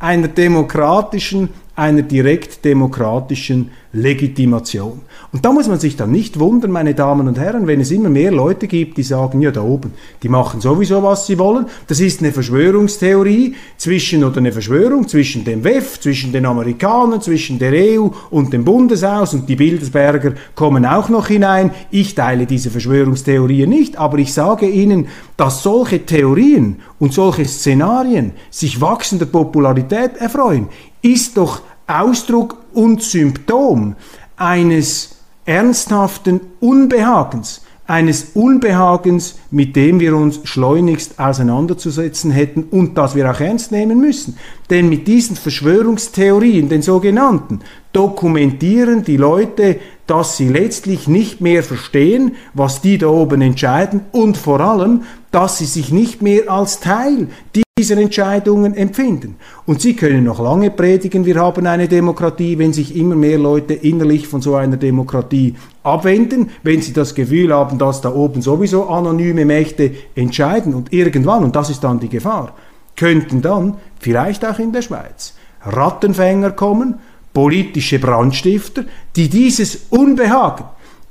einer 0.05 0.27
demokratischen, 0.27 1.49
einer 1.75 2.03
direkt 2.03 2.63
demokratischen 2.63 3.71
Legitimation. 3.95 5.01
Und 5.31 5.45
da 5.45 5.51
muss 5.51 5.67
man 5.67 5.79
sich 5.79 5.95
dann 5.95 6.11
nicht 6.11 6.39
wundern, 6.39 6.71
meine 6.71 6.93
Damen 6.93 7.27
und 7.27 7.39
Herren, 7.39 7.65
wenn 7.65 7.79
es 7.79 7.91
immer 7.91 8.09
mehr 8.09 8.31
Leute 8.31 8.67
gibt, 8.67 8.97
die 8.97 9.03
sagen, 9.03 9.41
ja 9.41 9.51
da 9.51 9.61
oben, 9.61 9.93
die 10.21 10.29
machen 10.29 10.59
sowieso, 10.59 11.01
was 11.01 11.27
sie 11.27 11.39
wollen. 11.39 11.65
Das 11.87 11.99
ist 11.99 12.19
eine 12.19 12.31
Verschwörungstheorie 12.31 13.55
zwischen 13.77 14.23
oder 14.23 14.37
eine 14.37 14.51
Verschwörung 14.51 15.07
zwischen 15.07 15.45
dem 15.45 15.63
WEF, 15.63 15.99
zwischen 15.99 16.33
den 16.33 16.45
Amerikanern, 16.45 17.21
zwischen 17.21 17.57
der 17.57 17.71
EU 17.73 18.09
und 18.29 18.51
dem 18.51 18.65
Bundeshaus 18.65 19.33
und 19.33 19.47
die 19.47 19.55
Bildesberger 19.55 20.33
kommen 20.55 20.85
auch 20.85 21.09
noch 21.09 21.27
hinein. 21.27 21.71
Ich 21.89 22.15
teile 22.15 22.45
diese 22.45 22.69
Verschwörungstheorie 22.69 23.65
nicht, 23.65 23.97
aber 23.97 24.17
ich 24.17 24.33
sage 24.33 24.67
Ihnen, 24.67 25.07
dass 25.37 25.63
solche 25.63 26.05
Theorien 26.05 26.77
und 26.99 27.13
solche 27.13 27.45
Szenarien 27.45 28.31
sich 28.49 28.81
wachsender 28.81 29.25
Popularität 29.25 30.17
erfreuen, 30.17 30.67
ist 31.01 31.37
doch 31.37 31.61
Ausdruck 31.87 32.57
und 32.73 33.01
Symptom 33.03 33.95
eines 34.37 35.15
ernsthaften 35.45 36.41
Unbehagens, 36.59 37.61
eines 37.87 38.31
Unbehagens, 38.33 39.37
mit 39.51 39.75
dem 39.75 39.99
wir 39.99 40.15
uns 40.15 40.39
schleunigst 40.43 41.19
auseinanderzusetzen 41.19 42.31
hätten 42.31 42.63
und 42.63 42.97
das 42.97 43.13
wir 43.15 43.29
auch 43.29 43.39
ernst 43.39 43.71
nehmen 43.71 43.99
müssen. 43.99 44.37
Denn 44.71 44.89
mit 44.89 45.07
diesen 45.07 45.35
Verschwörungstheorien, 45.35 46.67
den 46.67 46.81
sogenannten, 46.81 47.59
dokumentieren 47.93 49.03
die 49.03 49.17
Leute, 49.17 49.79
dass 50.07 50.37
sie 50.37 50.49
letztlich 50.49 51.07
nicht 51.07 51.41
mehr 51.41 51.63
verstehen, 51.63 52.35
was 52.53 52.81
die 52.81 52.97
da 52.97 53.07
oben 53.07 53.41
entscheiden 53.41 54.01
und 54.11 54.37
vor 54.37 54.59
allem, 54.59 55.03
dass 55.31 55.59
sie 55.59 55.65
sich 55.65 55.91
nicht 55.91 56.21
mehr 56.21 56.49
als 56.49 56.79
Teil 56.79 57.27
dieser 57.77 57.97
Entscheidungen 57.97 58.73
empfinden. 58.73 59.35
Und 59.65 59.81
Sie 59.81 59.97
können 59.97 60.23
noch 60.23 60.39
lange 60.39 60.71
predigen, 60.71 61.25
wir 61.25 61.35
haben 61.35 61.67
eine 61.67 61.89
Demokratie, 61.89 62.57
wenn 62.57 62.71
sich 62.71 62.95
immer 62.95 63.15
mehr 63.15 63.37
Leute 63.37 63.73
innerlich 63.73 64.29
von 64.29 64.41
so 64.41 64.55
einer 64.55 64.77
Demokratie 64.77 65.55
abwenden, 65.83 66.51
wenn 66.63 66.81
sie 66.81 66.93
das 66.93 67.13
Gefühl 67.13 67.53
haben, 67.53 67.77
dass 67.77 67.99
da 67.99 68.13
oben 68.13 68.41
sowieso 68.41 68.87
anonyme 68.87 69.43
Mächte 69.43 69.91
entscheiden 70.15 70.73
und 70.73 70.93
irgendwann, 70.93 71.43
und 71.43 71.57
das 71.57 71.69
ist 71.69 71.83
dann 71.83 71.99
die 71.99 72.07
Gefahr, 72.07 72.55
könnten 72.95 73.41
dann, 73.41 73.75
vielleicht 73.99 74.45
auch 74.45 74.57
in 74.57 74.71
der 74.71 74.81
Schweiz, 74.81 75.33
Rattenfänger 75.65 76.51
kommen, 76.51 76.99
politische 77.33 77.99
Brandstifter, 77.99 78.85
die 79.17 79.27
dieses 79.27 79.87
Unbehagen 79.89 80.63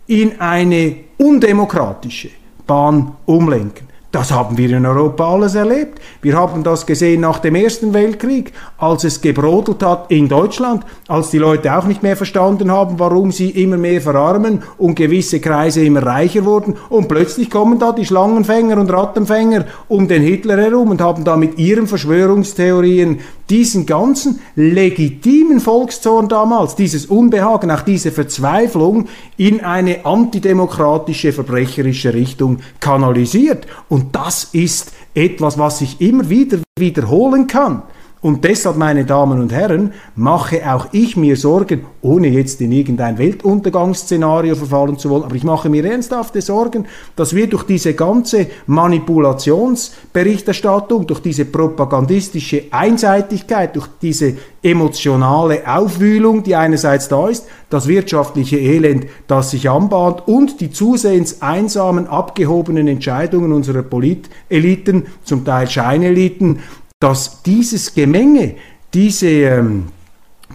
in 0.07 0.41
eine 0.41 0.97
undemokratische 1.19 2.31
Bahn 2.67 3.17
umlenken 3.27 3.94
Das 4.15 4.31
haben 4.31 4.57
wir 4.57 4.71
in 4.71 4.87
Europa 4.87 5.29
alles 5.29 5.57
erlebt. 5.57 6.01
Wir 6.23 6.37
haben 6.37 6.63
das 6.63 6.87
gesehen 6.87 7.23
nach 7.23 7.41
dem 7.41 7.57
Ersten 7.57 7.93
Weltkrieg, 7.95 8.53
als 8.79 9.03
es 9.03 9.21
gebrodelt 9.21 9.83
hat 9.83 10.09
in 10.09 10.29
Deutschland, 10.29 10.85
als 11.09 11.31
die 11.31 11.39
Leute 11.39 11.77
auch 11.77 11.87
nicht 11.87 12.05
mehr 12.05 12.17
verstanden 12.17 12.71
haben, 12.71 13.01
warum 13.01 13.33
sie 13.33 13.51
immer 13.51 13.77
mehr 13.77 14.01
verarmen 14.01 14.63
und 14.79 14.95
gewisse 14.95 15.41
Kreise 15.41 15.85
immer 15.85 16.07
reicher 16.07 16.45
wurden. 16.45 16.77
Und 16.91 17.09
plötzlich 17.09 17.51
kommen 17.51 17.81
da 17.81 17.91
die 17.91 18.07
Schlangenfänger 18.07 18.79
und 18.79 18.93
Rattenfänger 18.93 19.65
um 19.89 20.07
den 20.07 20.23
Hitler 20.23 20.59
herum 20.59 20.91
und 20.91 21.01
haben 21.01 21.25
da 21.25 21.37
mit 21.37 21.59
ihren 21.59 21.89
Verschwörungstheorien 21.89 23.19
diesen 23.51 23.87
ganzen 23.87 24.41
legitimen 24.57 25.61
Volkszorn 25.61 26.29
damals, 26.29 26.77
dieses 26.77 27.07
Unbehagen, 27.07 27.71
auch 27.71 27.83
diese 27.83 28.11
Verzweiflung 28.11 29.07
in 29.37 29.61
eine 29.61 30.07
antidemokratische, 30.07 31.33
verbrecherische 31.33 32.15
Richtung 32.15 32.59
kanalisiert. 32.81 33.67
Und 33.89 34.15
das 34.15 34.45
ist 34.53 34.93
etwas, 35.15 35.59
was 35.59 35.79
sich 35.79 36.01
immer 36.01 36.29
wieder 36.29 36.59
wiederholen 36.79 37.47
kann. 37.47 37.83
Und 38.25 38.43
deshalb, 38.45 38.79
meine 38.79 39.05
Damen 39.05 39.39
und 39.39 39.53
Herren, 39.53 39.93
mache 40.17 40.63
auch 40.73 40.87
ich 40.93 41.15
mir 41.15 41.37
Sorgen, 41.37 41.85
ohne 42.01 42.29
jetzt 42.29 42.59
in 42.63 42.73
irgendein 42.73 43.19
Weltuntergangsszenario 43.19 44.55
verfallen 44.55 44.97
zu 44.97 45.11
wollen, 45.11 45.25
aber 45.25 45.35
ich 45.35 45.45
mache 45.45 45.69
mir 45.69 45.85
ernsthafte 45.85 46.41
Sorgen, 46.41 46.87
dass 47.17 47.35
wir 47.35 47.49
durch 47.49 47.65
diese 47.65 47.93
ganze 47.93 48.47
Manipulationsberichterstattung, 48.67 51.07
durch 51.07 51.21
diese 51.21 51.45
propagandistische 51.45 52.63
Einseitigkeit, 52.71 53.77
durch 53.77 53.89
diese 54.01 54.39
emotionale 54.63 55.69
Aufwühlung, 55.69 56.45
die 56.45 56.57
einerseits 56.57 57.09
da 57.09 57.29
ist, 57.29 57.45
das 57.69 57.89
wirtschaftliche 57.89 58.57
Elend, 58.57 59.05
das 59.27 59.51
sich 59.51 59.69
anbahnt 59.69 60.27
und 60.27 60.63
die 60.63 60.71
zusehends 60.71 61.43
einsamen, 61.43 62.07
abgehobenen 62.07 62.89
Entscheidungen 62.89 63.53
unserer 63.53 63.83
Politeliten, 63.83 65.09
zum 65.25 65.45
Teil 65.45 65.69
Scheineliten, 65.69 66.61
dass 67.05 67.43
dieses 67.43 67.93
Gemenge, 67.93 68.55
diese, 68.95 69.29
ähm, 69.29 69.89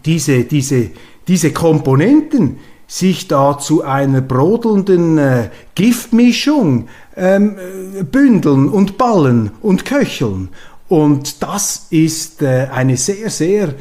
diese, 0.04 0.46
diese, 0.46 0.90
diese 1.28 1.54
Komponenten 1.54 2.58
sich 2.88 3.28
da 3.28 3.60
zu 3.60 3.84
einer 3.84 4.22
brodelnden 4.22 5.20
äh, 5.20 5.50
Giftmischung 5.76 6.88
ähm, 7.16 7.56
äh, 8.00 8.04
bündeln 8.04 8.68
und 8.68 8.98
ballen 8.98 9.52
und 9.62 9.86
köcheln. 9.86 10.50
Und 10.88 11.44
das 11.44 11.86
ist 11.92 12.42
äh, 12.42 12.68
eine 12.74 12.98
sehr, 12.98 13.30
sehr 13.30 13.76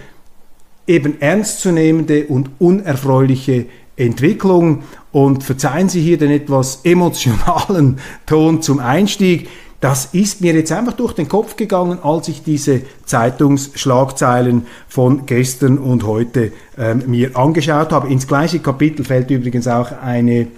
eben 0.86 1.22
ernstzunehmende 1.22 2.26
und 2.26 2.50
unerfreuliche 2.58 3.64
Entwicklung. 3.96 4.82
Und 5.10 5.42
verzeihen 5.42 5.88
Sie 5.88 6.02
hier 6.02 6.18
den 6.18 6.32
etwas 6.32 6.80
emotionalen 6.84 7.98
Ton 8.26 8.60
zum 8.60 8.78
Einstieg. 8.78 9.48
Das 9.80 10.06
ist 10.06 10.40
mir 10.40 10.54
jetzt 10.54 10.72
einfach 10.72 10.94
durch 10.94 11.12
den 11.12 11.28
Kopf 11.28 11.54
gegangen, 11.54 12.00
als 12.02 12.26
ich 12.26 12.42
diese 12.42 12.82
Zeitungsschlagzeilen 13.04 14.66
von 14.88 15.24
gestern 15.24 15.78
und 15.78 16.04
heute 16.04 16.50
ähm, 16.76 17.04
mir 17.06 17.36
angeschaut 17.36 17.92
habe. 17.92 18.08
Ins 18.08 18.26
gleiche 18.26 18.58
Kapitel 18.58 19.04
fällt 19.04 19.30
übrigens 19.30 19.68
auch 19.68 19.92
eine 20.02 20.48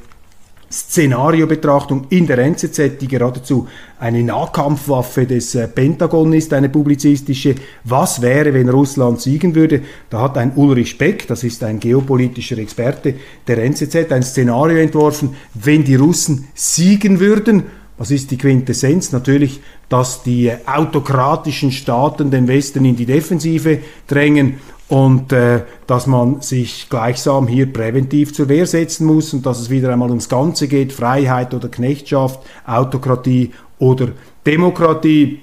Szenariobetrachtung 0.73 2.07
in 2.11 2.29
der 2.29 2.39
NZZ, 2.39 2.99
die 3.01 3.09
geradezu 3.09 3.67
eine 3.99 4.23
Nahkampfwaffe 4.23 5.27
des 5.27 5.55
äh, 5.55 5.69
Pentagon 5.69 6.33
ist, 6.33 6.55
eine 6.55 6.69
publizistische. 6.71 7.57
Was 7.85 8.23
wäre, 8.23 8.55
wenn 8.55 8.69
Russland 8.71 9.21
siegen 9.21 9.55
würde? 9.55 9.83
Da 10.09 10.23
hat 10.23 10.39
ein 10.39 10.53
Ulrich 10.55 10.97
Beck, 10.97 11.27
das 11.27 11.45
ist 11.45 11.63
ein 11.65 11.81
geopolitischer 11.81 12.57
Experte 12.57 13.17
der 13.49 13.59
NZZ, 13.59 14.13
ein 14.13 14.23
Szenario 14.23 14.79
entworfen, 14.79 15.35
wenn 15.55 15.85
die 15.85 15.97
Russen 15.97 16.47
siegen 16.55 17.21
würden 17.21 17.65
was 18.01 18.11
ist 18.11 18.31
die 18.31 18.39
Quintessenz? 18.39 19.13
Natürlich, 19.13 19.61
dass 19.91 20.23
die 20.23 20.51
autokratischen 20.65 21.71
Staaten 21.71 22.31
den 22.31 22.49
Westen 22.49 22.87
in 22.87 22.97
die 22.97 23.05
Defensive 23.05 23.81
drängen 24.07 24.55
und 24.89 25.33
äh, 25.33 25.65
dass 25.87 26.07
man 26.07 26.41
sich 26.41 26.87
gleichsam 26.89 27.47
hier 27.47 27.71
präventiv 27.71 28.33
zur 28.33 28.49
Wehr 28.49 28.67
setzen 28.67 29.05
muss 29.05 29.35
und 29.35 29.45
dass 29.45 29.61
es 29.61 29.69
wieder 29.69 29.93
einmal 29.93 30.09
ums 30.09 30.31
Ganze 30.31 30.67
geht, 30.67 30.95
Freiheit 30.95 31.53
oder 31.53 31.69
Knechtschaft, 31.69 32.41
Autokratie 32.67 33.51
oder 33.79 34.09
Demokratie. 34.47 35.41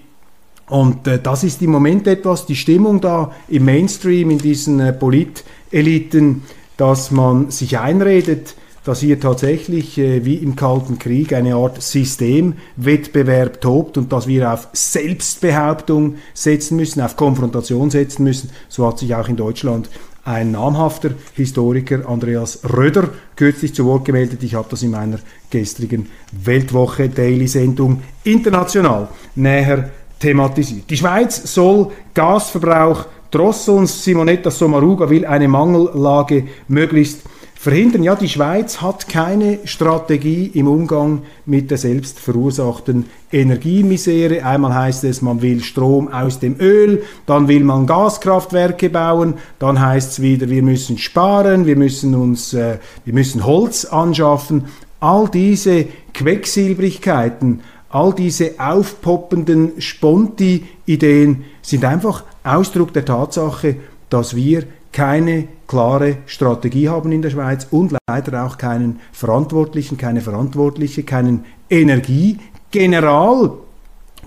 Und 0.68 1.06
äh, 1.06 1.20
das 1.22 1.44
ist 1.44 1.62
im 1.62 1.70
Moment 1.70 2.08
etwas 2.08 2.48
die 2.48 2.56
Stimmung 2.56 3.02
da 3.02 3.34
im 3.50 3.66
Mainstream, 3.66 4.32
in 4.32 4.40
diesen 4.40 4.80
äh, 4.80 4.94
Politeliten, 4.94 6.42
dass 6.76 7.12
man 7.12 7.52
sich 7.52 7.78
einredet, 7.78 8.56
dass 8.88 9.02
hier 9.02 9.20
tatsächlich 9.20 9.98
äh, 9.98 10.24
wie 10.24 10.36
im 10.36 10.56
Kalten 10.56 10.98
Krieg 10.98 11.34
eine 11.34 11.56
Art 11.56 11.82
Systemwettbewerb 11.82 13.60
tobt 13.60 13.98
und 13.98 14.14
dass 14.14 14.28
wir 14.28 14.54
auf 14.54 14.70
Selbstbehauptung 14.72 16.16
setzen 16.34 16.78
müssen, 16.78 17.02
auf 17.02 17.18
Konfrontation 17.18 17.90
setzen 17.90 18.24
müssen. 18.24 18.50
So 18.70 18.88
hat 18.88 19.00
sich 19.00 19.14
auch 19.14 19.28
in 19.28 19.36
Deutschland 19.36 19.90
ein 20.24 20.52
namhafter 20.52 21.12
Historiker, 21.34 22.08
Andreas 22.08 22.62
Röder, 22.64 23.10
kürzlich 23.36 23.76
zu 23.76 23.84
Wort 23.86 24.06
gemeldet. 24.06 24.42
Ich 24.44 24.56
habe 24.56 24.68
das 24.70 24.84
in 24.84 24.92
meiner 24.92 25.20
gestrigen 25.50 26.08
Weltwoche 26.32 27.10
Daily 27.10 27.48
Sendung 27.48 28.02
international 28.24 29.10
näher 29.36 29.90
thematisiert. 30.18 30.90
Die 30.90 30.98
Schweiz 30.98 31.54
soll 31.54 31.92
Gasverbrauch 32.14 33.06
drosseln. 33.32 33.86
Simonetta 33.86 34.50
Sommaruga 34.50 35.10
will 35.10 35.26
eine 35.26 35.50
Mangellage 35.50 36.46
möglichst 36.70 37.24
verhindern. 37.68 38.02
Ja, 38.02 38.16
die 38.16 38.30
Schweiz 38.30 38.82
hat 38.82 39.10
keine 39.10 39.60
Strategie 39.66 40.50
im 40.54 40.70
Umgang 40.70 41.24
mit 41.46 41.70
der 41.70 41.78
selbst 41.78 42.18
verursachten 42.18 43.08
Energiemisere. 43.30 44.46
Einmal 44.46 44.74
heißt 44.74 45.04
es, 45.04 45.22
man 45.22 45.42
will 45.42 45.62
Strom 45.62 46.08
aus 46.08 46.40
dem 46.40 46.62
Öl, 46.62 47.04
dann 47.26 47.50
will 47.50 47.66
man 47.66 47.86
Gaskraftwerke 47.86 48.90
bauen, 48.90 49.34
dann 49.60 49.82
heißt 49.82 50.14
es 50.14 50.22
wieder, 50.22 50.50
wir 50.50 50.64
müssen 50.64 50.98
sparen, 50.98 51.66
wir 51.66 51.76
müssen 51.76 52.16
uns, 52.16 52.54
äh, 52.54 52.78
wir 53.04 53.14
müssen 53.14 53.46
Holz 53.46 53.84
anschaffen. 53.84 54.68
All 55.02 55.28
diese 55.28 55.88
Quecksilbrigkeiten, 56.14 57.60
all 57.90 58.14
diese 58.14 58.52
aufpoppenden 58.60 59.74
Sponti-Ideen 59.82 61.44
sind 61.62 61.84
einfach 61.84 62.24
Ausdruck 62.46 62.94
der 62.94 63.04
Tatsache, 63.04 63.76
dass 64.10 64.38
wir 64.38 64.64
keine 64.98 65.48
klare 65.68 66.18
Strategie 66.26 66.90
haben 66.90 67.12
in 67.12 67.22
der 67.22 67.30
Schweiz 67.30 67.68
und 67.70 67.94
leider 68.08 68.44
auch 68.44 68.58
keinen 68.58 69.00
Verantwortlichen, 69.12 69.96
keine 69.96 70.22
Verantwortliche, 70.22 71.04
keinen 71.04 71.46
Energiegeneral, 71.70 73.52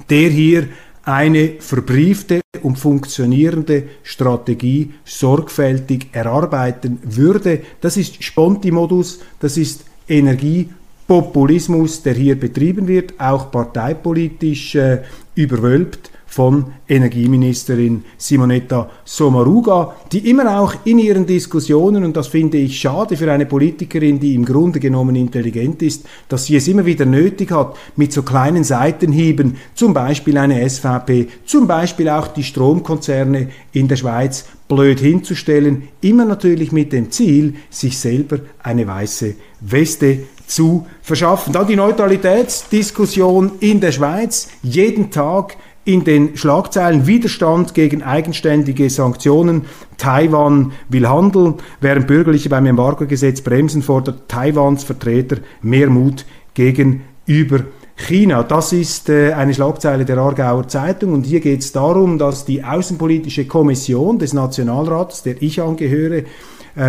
der 0.09 0.29
hier 0.29 0.69
eine 1.03 1.55
verbriefte 1.59 2.41
und 2.63 2.79
funktionierende 2.79 3.89
Strategie 4.05 4.93
sorgfältig 5.05 6.11
erarbeiten 6.13 7.01
würde. 7.03 7.63
Das 7.81 7.97
ist 7.97 8.23
Sponti-Modus, 8.23 9.23
das 9.41 9.57
ist 9.57 9.85
Energiepopulismus, 10.09 12.05
der 12.05 12.15
hier 12.15 12.39
betrieben 12.39 12.87
wird, 12.87 13.15
auch 13.19 13.51
parteipolitisch 13.51 14.77
äh, 14.77 15.03
überwölbt 15.35 16.13
von 16.31 16.67
Energieministerin 16.89 18.05
Simonetta 18.17 18.89
Sommaruga, 19.05 19.97
die 20.13 20.31
immer 20.31 20.61
auch 20.61 20.75
in 20.85 21.01
ihren 21.01 21.27
Diskussionen, 21.27 22.05
und 22.05 22.17
das 22.17 22.29
finde 22.29 22.57
ich 22.57 22.81
schade 22.81 23.17
für 23.17 23.31
eine 23.31 23.47
Politikerin, 23.47 24.21
die 24.21 24.37
im 24.37 24.45
Grunde 24.45 24.79
genommen 24.79 25.17
intelligent 25.17 25.83
ist, 25.83 26.05
dass 26.29 26.47
sie 26.47 26.55
es 26.55 26.69
immer 26.69 26.87
wieder 26.87 27.05
nötig 27.05 27.51
hat, 27.51 27.77
mit 27.97 28.13
so 28.13 28.23
kleinen 28.23 28.63
Seitenhieben, 28.63 29.57
zum 29.75 29.93
Beispiel 29.93 30.39
eine 30.39 30.69
SVP, 30.71 31.27
zum 31.45 31.67
Beispiel 31.67 32.09
auch 32.09 32.29
die 32.29 32.45
Stromkonzerne 32.45 33.49
in 33.73 33.89
der 33.89 33.97
Schweiz 33.97 34.45
blöd 34.69 35.01
hinzustellen, 35.01 35.89
immer 36.01 36.25
natürlich 36.25 36.71
mit 36.71 36.93
dem 36.93 37.11
Ziel, 37.11 37.55
sich 37.71 37.99
selber 37.99 38.39
eine 38.63 38.87
weiße 38.87 39.35
Weste 39.61 40.21
zu 40.47 40.87
verschaffen. 41.03 41.53
Dann 41.53 41.67
die 41.67 41.77
Neutralitätsdiskussion 41.77 43.53
in 43.61 43.81
der 43.81 43.93
Schweiz, 43.93 44.49
jeden 44.63 45.11
Tag 45.11 45.57
in 45.93 46.05
den 46.05 46.37
Schlagzeilen 46.37 47.07
Widerstand 47.07 47.75
gegen 47.75 48.03
eigenständige 48.03 48.89
Sanktionen. 48.91 49.63
Taiwan 49.97 50.73
will 50.89 51.09
handeln, 51.09 51.55
während 51.81 52.07
Bürgerliche 52.07 52.49
beim 52.49 52.67
Embargo-Gesetz 52.67 53.41
bremsen, 53.41 53.83
fordert 53.83 54.29
Taiwans 54.29 54.85
Vertreter 54.85 55.39
mehr 55.63 55.91
Mut 55.91 56.25
gegenüber 56.55 57.65
China. 57.97 58.43
Das 58.43 58.73
ist 58.73 59.09
äh, 59.09 59.33
eine 59.33 59.53
Schlagzeile 59.53 60.05
der 60.05 60.19
Aargauer 60.19 60.69
Zeitung 60.69 61.13
und 61.13 61.27
hier 61.27 61.41
geht 61.41 61.61
es 61.61 61.73
darum, 61.73 62.19
dass 62.19 62.45
die 62.45 62.65
Außenpolitische 62.65 63.47
Kommission 63.47 64.19
des 64.19 64.33
Nationalrats, 64.33 65.23
der 65.23 65.43
ich 65.43 65.61
angehöre, 65.61 66.25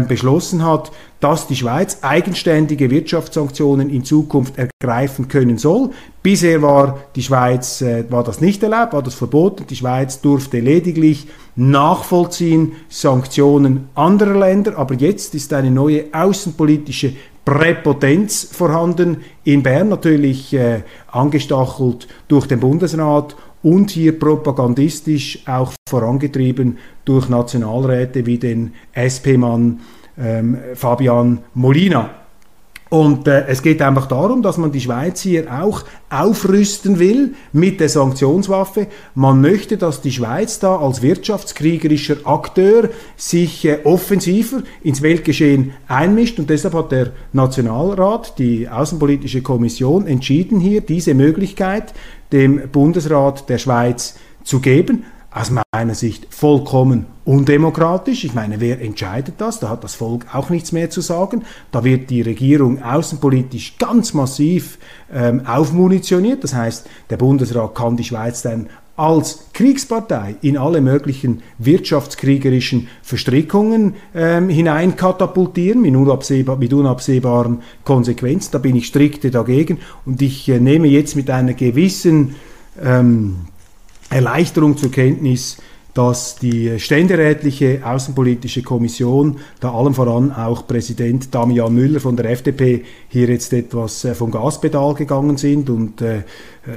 beschlossen 0.07 0.65
hat, 0.65 0.91
dass 1.21 1.47
die 1.47 1.55
Schweiz 1.55 1.99
eigenständige 2.01 2.89
Wirtschaftssanktionen 2.89 3.89
in 3.89 4.03
Zukunft 4.03 4.55
ergreifen 4.57 5.27
können 5.27 5.57
soll. 5.57 5.91
Bisher 6.23 6.61
war 6.61 6.99
die 7.15 7.23
Schweiz 7.23 7.81
äh, 7.81 8.03
war 8.09 8.23
das 8.23 8.41
nicht 8.41 8.61
erlaubt, 8.63 8.93
war 8.93 9.03
das 9.03 9.13
verboten. 9.13 9.65
Die 9.67 9.75
Schweiz 9.75 10.21
durfte 10.21 10.59
lediglich 10.59 11.27
nachvollziehen 11.55 12.73
Sanktionen 12.89 13.89
anderer 13.93 14.37
Länder, 14.37 14.77
aber 14.77 14.95
jetzt 14.95 15.35
ist 15.35 15.53
eine 15.53 15.71
neue 15.71 16.05
außenpolitische 16.11 17.13
Präpotenz 17.45 18.47
vorhanden 18.51 19.17
in 19.43 19.63
Bern, 19.63 19.89
natürlich 19.89 20.53
äh, 20.53 20.81
angestachelt 21.11 22.07
durch 22.27 22.47
den 22.47 22.59
Bundesrat 22.59 23.35
und 23.63 23.91
hier 23.91 24.17
propagandistisch 24.17 25.43
auch 25.47 25.73
vorangetrieben 25.87 26.77
durch 27.05 27.29
Nationalräte 27.29 28.25
wie 28.25 28.37
den 28.37 28.73
SP-Mann 28.93 29.81
ähm, 30.17 30.57
Fabian 30.73 31.39
Molina. 31.53 32.20
Und 32.91 33.25
äh, 33.29 33.45
es 33.47 33.61
geht 33.61 33.81
einfach 33.81 34.05
darum, 34.05 34.41
dass 34.41 34.57
man 34.57 34.73
die 34.73 34.81
Schweiz 34.81 35.21
hier 35.21 35.47
auch 35.49 35.85
aufrüsten 36.09 36.99
will 36.99 37.35
mit 37.53 37.79
der 37.79 37.87
Sanktionswaffe. 37.87 38.87
Man 39.15 39.39
möchte, 39.39 39.77
dass 39.77 40.01
die 40.01 40.11
Schweiz 40.11 40.59
da 40.59 40.75
als 40.75 41.01
wirtschaftskriegerischer 41.01 42.17
Akteur 42.25 42.89
sich 43.15 43.63
äh, 43.63 43.79
offensiver 43.85 44.63
ins 44.83 45.01
Weltgeschehen 45.01 45.71
einmischt. 45.87 46.37
Und 46.37 46.49
deshalb 46.49 46.73
hat 46.73 46.91
der 46.91 47.11
Nationalrat, 47.31 48.37
die 48.37 48.67
Außenpolitische 48.67 49.41
Kommission, 49.41 50.05
entschieden 50.05 50.59
hier 50.59 50.81
diese 50.81 51.13
Möglichkeit 51.13 51.93
dem 52.33 52.69
Bundesrat 52.73 53.47
der 53.47 53.57
Schweiz 53.57 54.15
zu 54.43 54.59
geben 54.59 55.05
aus 55.31 55.49
meiner 55.49 55.95
Sicht 55.95 56.27
vollkommen 56.29 57.05
undemokratisch. 57.23 58.25
Ich 58.25 58.33
meine, 58.33 58.59
wer 58.59 58.81
entscheidet 58.81 59.35
das? 59.37 59.59
Da 59.59 59.69
hat 59.69 59.83
das 59.83 59.95
Volk 59.95 60.25
auch 60.33 60.49
nichts 60.49 60.73
mehr 60.73 60.89
zu 60.89 60.99
sagen. 60.99 61.43
Da 61.71 61.85
wird 61.85 62.09
die 62.09 62.21
Regierung 62.21 62.83
außenpolitisch 62.83 63.77
ganz 63.77 64.13
massiv 64.13 64.77
ähm, 65.11 65.45
aufmunitioniert. 65.45 66.43
Das 66.43 66.53
heißt, 66.53 66.87
der 67.09 67.17
Bundesrat 67.17 67.73
kann 67.75 67.95
die 67.95 68.03
Schweiz 68.03 68.41
dann 68.41 68.67
als 68.97 69.45
Kriegspartei 69.53 70.35
in 70.41 70.57
alle 70.57 70.81
möglichen 70.81 71.41
wirtschaftskriegerischen 71.57 72.89
Verstrickungen 73.01 73.95
ähm, 74.13 74.49
hineinkatapultieren 74.49 75.81
mit, 75.81 75.95
unabsehbar, 75.95 76.57
mit 76.57 76.73
unabsehbaren 76.73 77.61
Konsequenzen. 77.85 78.49
Da 78.51 78.59
bin 78.59 78.75
ich 78.75 78.87
strikte 78.87 79.31
dagegen 79.31 79.79
und 80.05 80.21
ich 80.21 80.49
äh, 80.49 80.59
nehme 80.59 80.87
jetzt 80.87 81.15
mit 81.15 81.29
einer 81.29 81.53
gewissen 81.53 82.35
ähm, 82.83 83.37
Erleichterung 84.11 84.75
zur 84.75 84.91
Kenntnis, 84.91 85.57
dass 85.93 86.35
die 86.35 86.79
ständerätliche 86.79 87.81
Außenpolitische 87.83 88.61
Kommission, 88.61 89.39
da 89.59 89.71
allem 89.73 89.93
voran 89.93 90.31
auch 90.31 90.67
Präsident 90.67 91.33
Damian 91.33 91.73
Müller 91.73 91.99
von 91.99 92.15
der 92.15 92.29
FDP, 92.29 92.83
hier 93.09 93.27
jetzt 93.27 93.51
etwas 93.53 94.05
äh, 94.05 94.13
vom 94.13 94.31
Gaspedal 94.31 94.93
gegangen 94.93 95.37
sind 95.37 95.69
und 95.69 96.01
äh, 96.01 96.23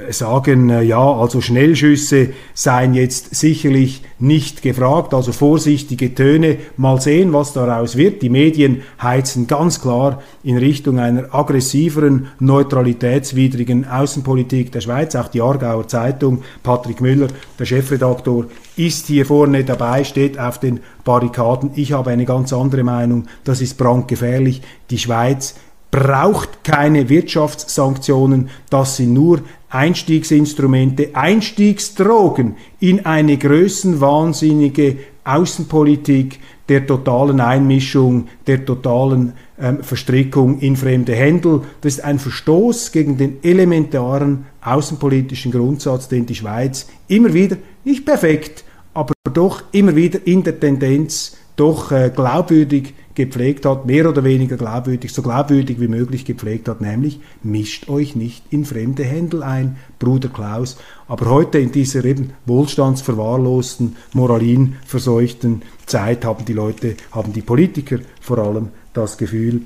sagen, 0.09 0.69
äh, 0.69 0.81
ja, 0.81 0.99
also 0.99 1.41
Schnellschüsse 1.41 2.29
seien 2.55 2.95
jetzt 2.95 3.35
sicherlich 3.35 4.01
nicht 4.17 4.63
gefragt, 4.63 5.13
also 5.13 5.31
vorsichtige 5.31 6.15
Töne, 6.15 6.57
mal 6.75 6.99
sehen, 6.99 7.33
was 7.33 7.53
daraus 7.53 7.95
wird. 7.95 8.23
Die 8.23 8.29
Medien 8.29 8.81
heizen 9.01 9.45
ganz 9.45 9.81
klar 9.81 10.23
in 10.43 10.57
Richtung 10.57 10.97
einer 10.97 11.33
aggressiveren, 11.35 12.29
neutralitätswidrigen 12.39 13.87
Außenpolitik 13.87 14.71
der 14.71 14.81
Schweiz. 14.81 15.15
Auch 15.15 15.27
die 15.27 15.41
Aargauer 15.41 15.87
Zeitung, 15.87 16.41
Patrick 16.63 16.99
Müller, 17.01 17.27
der 17.59 17.65
Chefredaktor, 17.65 18.45
ist 18.77 19.07
hier 19.07 19.25
vorne 19.25 19.63
dabei, 19.63 20.03
steht 20.03 20.39
auf 20.39 20.59
den 20.59 20.79
Barrikaden. 21.03 21.71
Ich 21.75 21.93
habe 21.93 22.09
eine 22.09 22.25
ganz 22.25 22.51
andere 22.51 22.83
Meinung. 22.83 23.25
Das 23.43 23.61
ist 23.61 23.77
brandgefährlich. 23.77 24.61
Die 24.89 24.97
Schweiz 24.97 25.55
braucht 25.95 26.65
keine 26.65 27.07
Wirtschaftssanktionen. 27.07 28.49
Das 28.69 28.97
sind 28.97 29.13
nur 29.13 29.39
Einstiegsinstrumente, 29.69 31.11
Einstiegsdrogen 31.13 32.57
in 32.81 33.05
eine 33.05 33.37
größenwahnsinnige 33.37 34.97
Außenpolitik 35.23 36.41
der 36.67 36.85
totalen 36.85 37.39
Einmischung, 37.39 38.27
der 38.45 38.65
totalen 38.65 39.33
ähm, 39.57 39.83
Verstrickung 39.83 40.59
in 40.59 40.75
fremde 40.75 41.15
Händel. 41.15 41.61
Das 41.79 41.93
ist 41.93 42.03
ein 42.03 42.19
Verstoß 42.19 42.91
gegen 42.91 43.17
den 43.17 43.37
elementaren 43.41 44.47
außenpolitischen 44.61 45.53
Grundsatz, 45.53 46.09
den 46.09 46.25
die 46.25 46.35
Schweiz 46.35 46.89
immer 47.07 47.33
wieder, 47.33 47.55
nicht 47.85 48.05
perfekt, 48.05 48.65
aber 48.93 49.13
doch 49.33 49.63
immer 49.71 49.95
wieder 49.95 50.19
in 50.25 50.43
der 50.43 50.59
Tendenz 50.59 51.37
doch 51.55 51.93
äh, 51.93 52.11
glaubwürdig 52.13 52.93
gepflegt 53.15 53.65
hat, 53.65 53.85
mehr 53.85 54.07
oder 54.07 54.23
weniger 54.23 54.57
glaubwürdig, 54.57 55.13
so 55.13 55.21
glaubwürdig 55.21 55.79
wie 55.79 55.87
möglich 55.87 56.25
gepflegt 56.25 56.67
hat, 56.67 56.81
nämlich 56.81 57.19
mischt 57.43 57.89
euch 57.89 58.15
nicht 58.15 58.43
in 58.49 58.65
fremde 58.65 59.03
Händel 59.03 59.41
ein, 59.41 59.77
Bruder 59.99 60.29
Klaus. 60.29 60.77
Aber 61.07 61.29
heute 61.29 61.59
in 61.59 61.71
dieser 61.71 62.03
eben 62.05 62.33
wohlstandsverwahrlosten, 62.45 63.95
moralinverseuchten 64.13 65.63
Zeit 65.85 66.25
haben 66.25 66.45
die 66.45 66.53
Leute, 66.53 66.95
haben 67.11 67.33
die 67.33 67.41
Politiker 67.41 67.99
vor 68.19 68.37
allem 68.37 68.69
das 68.93 69.17
Gefühl, 69.17 69.61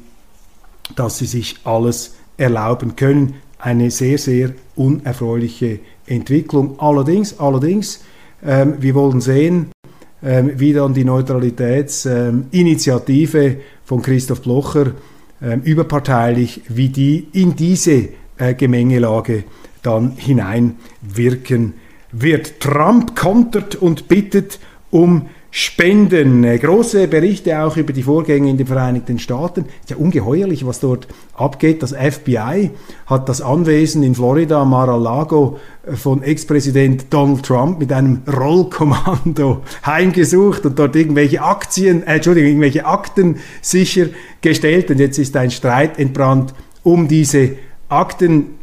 dass 0.95 1.17
sie 1.17 1.25
sich 1.25 1.57
alles 1.63 2.15
erlauben 2.37 2.95
können. 2.95 3.35
Eine 3.57 3.91
sehr, 3.91 4.17
sehr 4.17 4.53
unerfreuliche 4.75 5.79
Entwicklung. 6.05 6.79
Allerdings, 6.79 7.39
allerdings, 7.39 8.01
ähm, 8.43 8.75
wir 8.79 8.95
wollen 8.95 9.21
sehen, 9.21 9.71
wie 10.21 10.73
dann 10.73 10.93
die 10.93 11.05
Neutralitätsinitiative 11.05 13.45
ähm, 13.45 13.57
von 13.85 14.01
Christoph 14.01 14.41
Blocher 14.41 14.91
ähm, 15.41 15.61
überparteilich, 15.61 16.61
wie 16.67 16.89
die 16.89 17.27
in 17.31 17.55
diese 17.55 18.09
äh, 18.37 18.53
Gemengelage 18.53 19.45
dann 19.81 20.17
hineinwirken 20.17 21.73
wird. 22.11 22.59
Trump 22.59 23.15
kontert 23.15 23.75
und 23.75 24.07
bittet 24.07 24.59
um 24.91 25.27
Spenden. 25.51 26.43
Äh, 26.43 26.59
große 26.59 27.07
Berichte 27.07 27.59
auch 27.63 27.75
über 27.75 27.91
die 27.91 28.03
Vorgänge 28.03 28.49
in 28.49 28.57
den 28.57 28.67
Vereinigten 28.67 29.17
Staaten. 29.17 29.65
Ist 29.81 29.89
ja 29.89 29.97
ungeheuerlich, 29.97 30.65
was 30.65 30.79
dort 30.79 31.07
abgeht. 31.33 31.81
Das 31.81 31.93
FBI 31.93 32.69
hat 33.07 33.27
das 33.29 33.41
Anwesen 33.41 34.03
in 34.03 34.13
Florida, 34.13 34.63
Mar-a-Lago, 34.63 35.59
äh, 35.87 35.95
von 35.95 36.21
Ex-Präsident 36.21 37.05
Donald 37.09 37.43
Trump 37.43 37.79
mit 37.79 37.91
einem 37.91 38.21
Rollkommando 38.31 39.61
heimgesucht 39.85 40.65
und 40.65 40.77
dort 40.77 40.95
irgendwelche 40.95 41.41
Aktien, 41.41 42.03
äh, 42.03 42.15
Entschuldigung, 42.15 42.49
irgendwelche 42.49 42.85
Akten 42.85 43.37
sichergestellt. 43.61 44.91
Und 44.91 44.99
jetzt 44.99 45.17
ist 45.17 45.35
ein 45.35 45.49
Streit 45.49 45.97
entbrannt 45.97 46.53
um 46.83 47.07
diese 47.07 47.53
Akten 47.89 48.58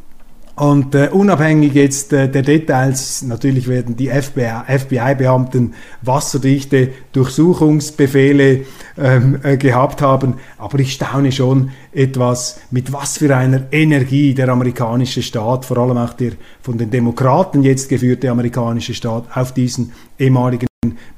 und 0.57 0.95
äh, 0.95 1.11
unabhängig 1.13 1.75
jetzt 1.75 2.15
äh, 2.15 2.31
der 2.31 2.41
Details, 2.41 3.21
natürlich 3.23 3.69
werden 3.69 3.95
die 3.95 4.09
FBI-Beamten 4.09 5.75
wasserdichte 6.01 6.93
Durchsuchungsbefehle 7.13 8.65
ähm, 8.97 9.39
äh, 9.43 9.59
gehabt 9.59 10.01
haben, 10.01 10.35
aber 10.57 10.79
ich 10.79 10.95
staune 10.95 11.31
schon 11.31 11.73
etwas, 11.93 12.59
mit 12.71 12.91
was 12.91 13.19
für 13.19 13.37
einer 13.37 13.65
Energie 13.71 14.33
der 14.33 14.49
amerikanische 14.49 15.23
Staat, 15.23 15.67
vor 15.67 15.77
allem 15.77 15.99
auch 15.99 16.15
der 16.15 16.33
von 16.63 16.79
den 16.79 16.91
Demokraten 16.91 17.63
jetzt 17.63 17.91
geführte 17.91 18.31
amerikanische 18.31 18.95
Staat, 18.95 19.25
auf 19.35 19.53
diesen 19.53 19.93
ehemaligen 20.19 20.69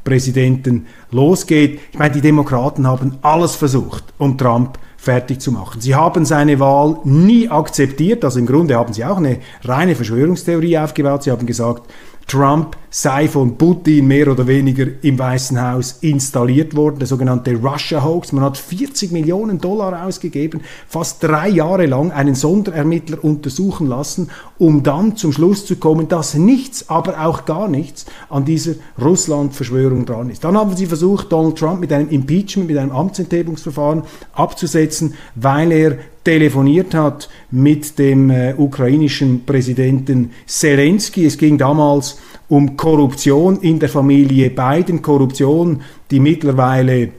Präsidenten 0.02 0.86
losgeht. 1.12 1.78
Ich 1.92 1.98
meine, 1.98 2.14
die 2.14 2.20
Demokraten 2.20 2.88
haben 2.88 3.18
alles 3.22 3.54
versucht, 3.54 4.02
um 4.18 4.36
Trump 4.36 4.80
fertig 5.08 5.40
zu 5.40 5.52
machen. 5.52 5.80
Sie 5.80 5.94
haben 5.94 6.26
seine 6.26 6.60
Wahl 6.60 6.98
nie 7.04 7.48
akzeptiert, 7.48 8.26
also 8.26 8.38
im 8.38 8.44
Grunde 8.44 8.74
haben 8.74 8.92
sie 8.92 9.06
auch 9.06 9.16
eine 9.16 9.38
reine 9.64 9.94
Verschwörungstheorie 9.94 10.76
aufgebaut. 10.76 11.22
Sie 11.22 11.30
haben 11.30 11.46
gesagt, 11.46 11.90
Trump 12.28 12.76
sei 12.90 13.26
von 13.26 13.56
Putin 13.56 14.06
mehr 14.06 14.30
oder 14.30 14.46
weniger 14.46 14.86
im 15.02 15.18
Weißen 15.18 15.60
Haus 15.60 15.98
installiert 16.02 16.76
worden, 16.76 16.98
der 16.98 17.08
sogenannte 17.08 17.56
Russia 17.56 18.04
Hoax. 18.04 18.32
Man 18.32 18.44
hat 18.44 18.58
40 18.58 19.12
Millionen 19.12 19.58
Dollar 19.58 20.04
ausgegeben, 20.04 20.60
fast 20.86 21.22
drei 21.22 21.48
Jahre 21.48 21.86
lang 21.86 22.12
einen 22.12 22.34
Sonderermittler 22.34 23.24
untersuchen 23.24 23.86
lassen, 23.86 24.28
um 24.58 24.82
dann 24.82 25.16
zum 25.16 25.32
Schluss 25.32 25.64
zu 25.64 25.76
kommen, 25.76 26.08
dass 26.08 26.34
nichts, 26.34 26.90
aber 26.90 27.24
auch 27.24 27.46
gar 27.46 27.66
nichts 27.66 28.04
an 28.28 28.44
dieser 28.44 28.74
Russland-Verschwörung 29.00 30.04
dran 30.04 30.28
ist. 30.28 30.44
Dann 30.44 30.56
haben 30.56 30.76
sie 30.76 30.86
versucht, 30.86 31.32
Donald 31.32 31.56
Trump 31.56 31.80
mit 31.80 31.92
einem 31.94 32.10
Impeachment, 32.10 32.68
mit 32.68 32.76
einem 32.76 32.92
Amtsenthebungsverfahren 32.92 34.02
abzusetzen, 34.34 35.14
weil 35.34 35.72
er 35.72 35.98
telefoniert 36.28 36.92
hat 36.92 37.30
mit 37.50 37.98
dem 37.98 38.28
äh, 38.28 38.52
ukrainischen 38.54 39.46
Präsidenten 39.46 40.32
Zelensky. 40.46 41.24
Es 41.24 41.38
ging 41.38 41.56
damals 41.56 42.18
um 42.50 42.76
Korruption 42.76 43.62
in 43.62 43.78
der 43.78 43.88
Familie 43.88 44.50
Biden, 44.50 45.00
Korruption, 45.00 45.80
die 46.10 46.20
mittlerweile 46.20 47.12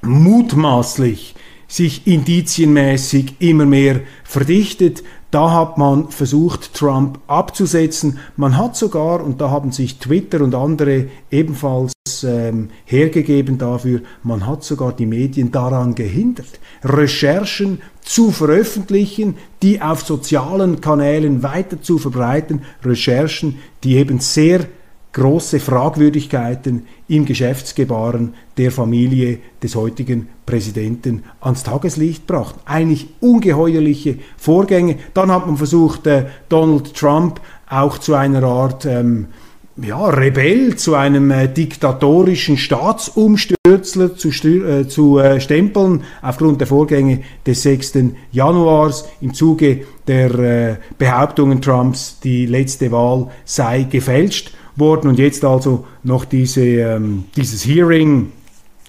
mutmaßlich 0.00 1.34
sich 1.66 2.06
indizienmäßig 2.06 3.34
immer 3.38 3.66
mehr 3.66 4.00
verdichtet. 4.24 5.04
Da 5.30 5.50
hat 5.52 5.76
man 5.76 6.08
versucht, 6.08 6.72
Trump 6.72 7.18
abzusetzen. 7.26 8.18
Man 8.38 8.56
hat 8.56 8.76
sogar, 8.76 9.22
und 9.22 9.42
da 9.42 9.50
haben 9.50 9.72
sich 9.72 9.98
Twitter 9.98 10.40
und 10.40 10.54
andere 10.54 11.08
ebenfalls 11.30 11.92
ähm, 12.24 12.70
hergegeben 12.84 13.58
dafür, 13.58 14.00
man 14.22 14.46
hat 14.46 14.64
sogar 14.64 14.92
die 14.92 15.06
Medien 15.06 15.52
daran 15.52 15.94
gehindert, 15.94 16.60
Recherchen 16.84 17.80
zu 18.00 18.30
veröffentlichen, 18.30 19.36
die 19.62 19.82
auf 19.82 20.02
sozialen 20.02 20.80
Kanälen 20.80 21.42
weiter 21.42 21.82
zu 21.82 21.98
verbreiten, 21.98 22.62
Recherchen, 22.82 23.58
die 23.84 23.96
eben 23.96 24.20
sehr 24.20 24.66
große 25.12 25.58
Fragwürdigkeiten 25.58 26.86
im 27.08 27.24
Geschäftsgebaren 27.24 28.34
der 28.56 28.70
Familie 28.70 29.40
des 29.62 29.74
heutigen 29.74 30.28
Präsidenten 30.46 31.24
ans 31.40 31.62
Tageslicht 31.64 32.26
brachten. 32.26 32.60
Eigentlich 32.66 33.08
ungeheuerliche 33.20 34.18
Vorgänge. 34.36 34.96
Dann 35.14 35.32
hat 35.32 35.46
man 35.46 35.56
versucht, 35.56 36.06
äh, 36.06 36.26
Donald 36.48 36.94
Trump 36.94 37.40
auch 37.68 37.98
zu 37.98 38.14
einer 38.14 38.42
Art 38.44 38.86
ähm, 38.86 39.26
ja, 39.82 40.08
Rebell, 40.08 40.76
zu 40.76 40.94
einem 40.94 41.30
äh, 41.30 41.48
diktatorischen 41.48 42.56
Staatsumstürzler 42.56 44.16
zu, 44.16 44.28
äh, 44.28 44.88
zu 44.88 45.18
äh, 45.18 45.40
stempeln, 45.40 46.02
aufgrund 46.22 46.60
der 46.60 46.66
Vorgänge 46.66 47.20
des 47.46 47.62
6. 47.62 47.98
Januars 48.32 49.08
im 49.20 49.34
Zuge 49.34 49.82
der 50.06 50.34
äh, 50.38 50.76
Behauptungen 50.98 51.60
Trumps, 51.60 52.18
die 52.20 52.46
letzte 52.46 52.90
Wahl 52.90 53.28
sei 53.44 53.84
gefälscht 53.84 54.52
worden 54.76 55.08
und 55.08 55.18
jetzt 55.18 55.44
also 55.44 55.86
noch 56.02 56.24
diese, 56.24 56.64
ähm, 56.64 57.24
dieses 57.36 57.66
Hearing 57.66 58.32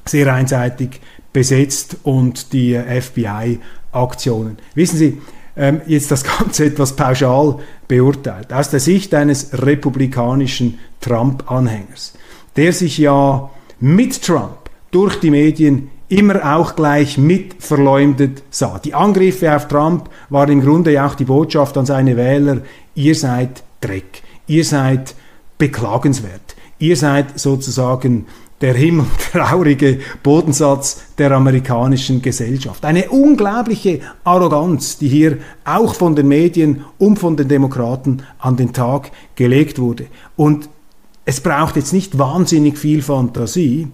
sehr 0.06 0.34
einseitig 0.34 1.02
besetzt 1.34 1.98
und 2.04 2.54
die 2.54 2.74
äh, 2.74 3.02
FBI-Aktionen. 3.02 4.58
Wissen 4.74 4.98
Sie, 4.98 5.18
ähm, 5.60 5.82
jetzt 5.86 6.10
das 6.10 6.24
Ganze 6.40 6.66
etwas 6.66 6.96
pauschal 6.96 7.60
beurteilt, 7.88 8.52
aus 8.52 8.72
der 8.72 8.80
Sicht 8.80 9.14
eines 9.14 9.50
republikanischen 9.54 10.80
Trump-Anhängers, 11.02 12.14
der 12.56 12.74
sich 12.74 12.98
ja 12.98 13.50
mit 13.80 14.24
Trump 14.24 14.70
durch 14.90 15.20
die 15.20 15.30
Medien 15.30 15.92
immer 16.08 16.56
auch 16.58 16.76
gleich 16.76 17.20
mit 17.20 17.62
verleumdet 17.62 18.42
sah. 18.50 18.80
Die 18.80 18.96
Angriffe 18.96 19.56
auf 19.56 19.68
Trump 19.68 20.10
waren 20.30 20.52
im 20.52 20.62
Grunde 20.62 20.94
ja 20.94 21.06
auch 21.06 21.14
die 21.14 21.26
Botschaft 21.26 21.78
an 21.78 21.86
seine 21.86 22.18
Wähler, 22.18 22.62
ihr 22.96 23.14
seid 23.14 23.64
Dreck, 23.82 24.24
ihr 24.48 24.66
seid 24.66 25.14
beklagenswert, 25.60 26.56
ihr 26.80 26.96
seid 26.96 27.40
sozusagen 27.40 28.26
der 28.62 28.74
himmeltraurige 28.74 30.00
Bodensatz 30.24 31.02
der 31.18 31.32
amerikanischen 31.32 32.22
Gesellschaft. 32.22 32.84
Eine 32.86 33.10
unglaubliche 33.10 34.02
Arroganz, 34.24 34.98
die 34.98 35.08
hier 35.08 35.38
auch 35.66 35.96
von 35.96 36.16
den 36.16 36.28
Medien 36.28 36.86
und 36.98 37.20
von 37.20 37.38
den 37.38 37.48
Demokraten 37.48 38.24
an 38.40 38.58
den 38.58 38.74
Tag 38.74 39.12
gelegt 39.36 39.80
wurde. 39.80 40.08
Und 40.36 40.70
es 41.26 41.42
braucht 41.42 41.76
jetzt 41.76 41.94
nicht 41.94 42.18
wahnsinnig 42.18 42.78
viel 42.78 43.02
Fantasie, 43.02 43.88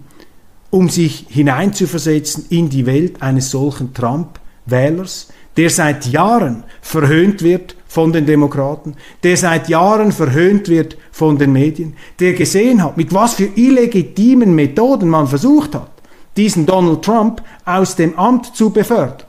um 0.70 0.88
sich 0.88 1.26
hineinzuversetzen 1.28 2.46
in 2.48 2.68
die 2.68 2.86
Welt 2.86 3.22
eines 3.22 3.50
solchen 3.50 3.94
Trump-Wählers, 3.94 5.28
der 5.56 5.70
seit 5.70 6.06
Jahren 6.06 6.64
verhöhnt 6.80 7.42
wird 7.42 7.76
von 7.96 8.12
den 8.12 8.26
Demokraten, 8.26 8.94
der 9.22 9.38
seit 9.38 9.70
Jahren 9.70 10.12
verhöhnt 10.12 10.68
wird 10.68 10.98
von 11.12 11.38
den 11.38 11.52
Medien, 11.54 11.94
der 12.20 12.34
gesehen 12.34 12.84
hat, 12.84 12.98
mit 12.98 13.14
was 13.14 13.32
für 13.32 13.48
illegitimen 13.54 14.54
Methoden 14.54 15.08
man 15.08 15.26
versucht 15.26 15.74
hat, 15.74 15.92
diesen 16.36 16.66
Donald 16.66 17.00
Trump 17.00 17.42
aus 17.64 17.96
dem 17.96 18.18
Amt 18.18 18.54
zu 18.54 18.68
befördern. 18.68 19.26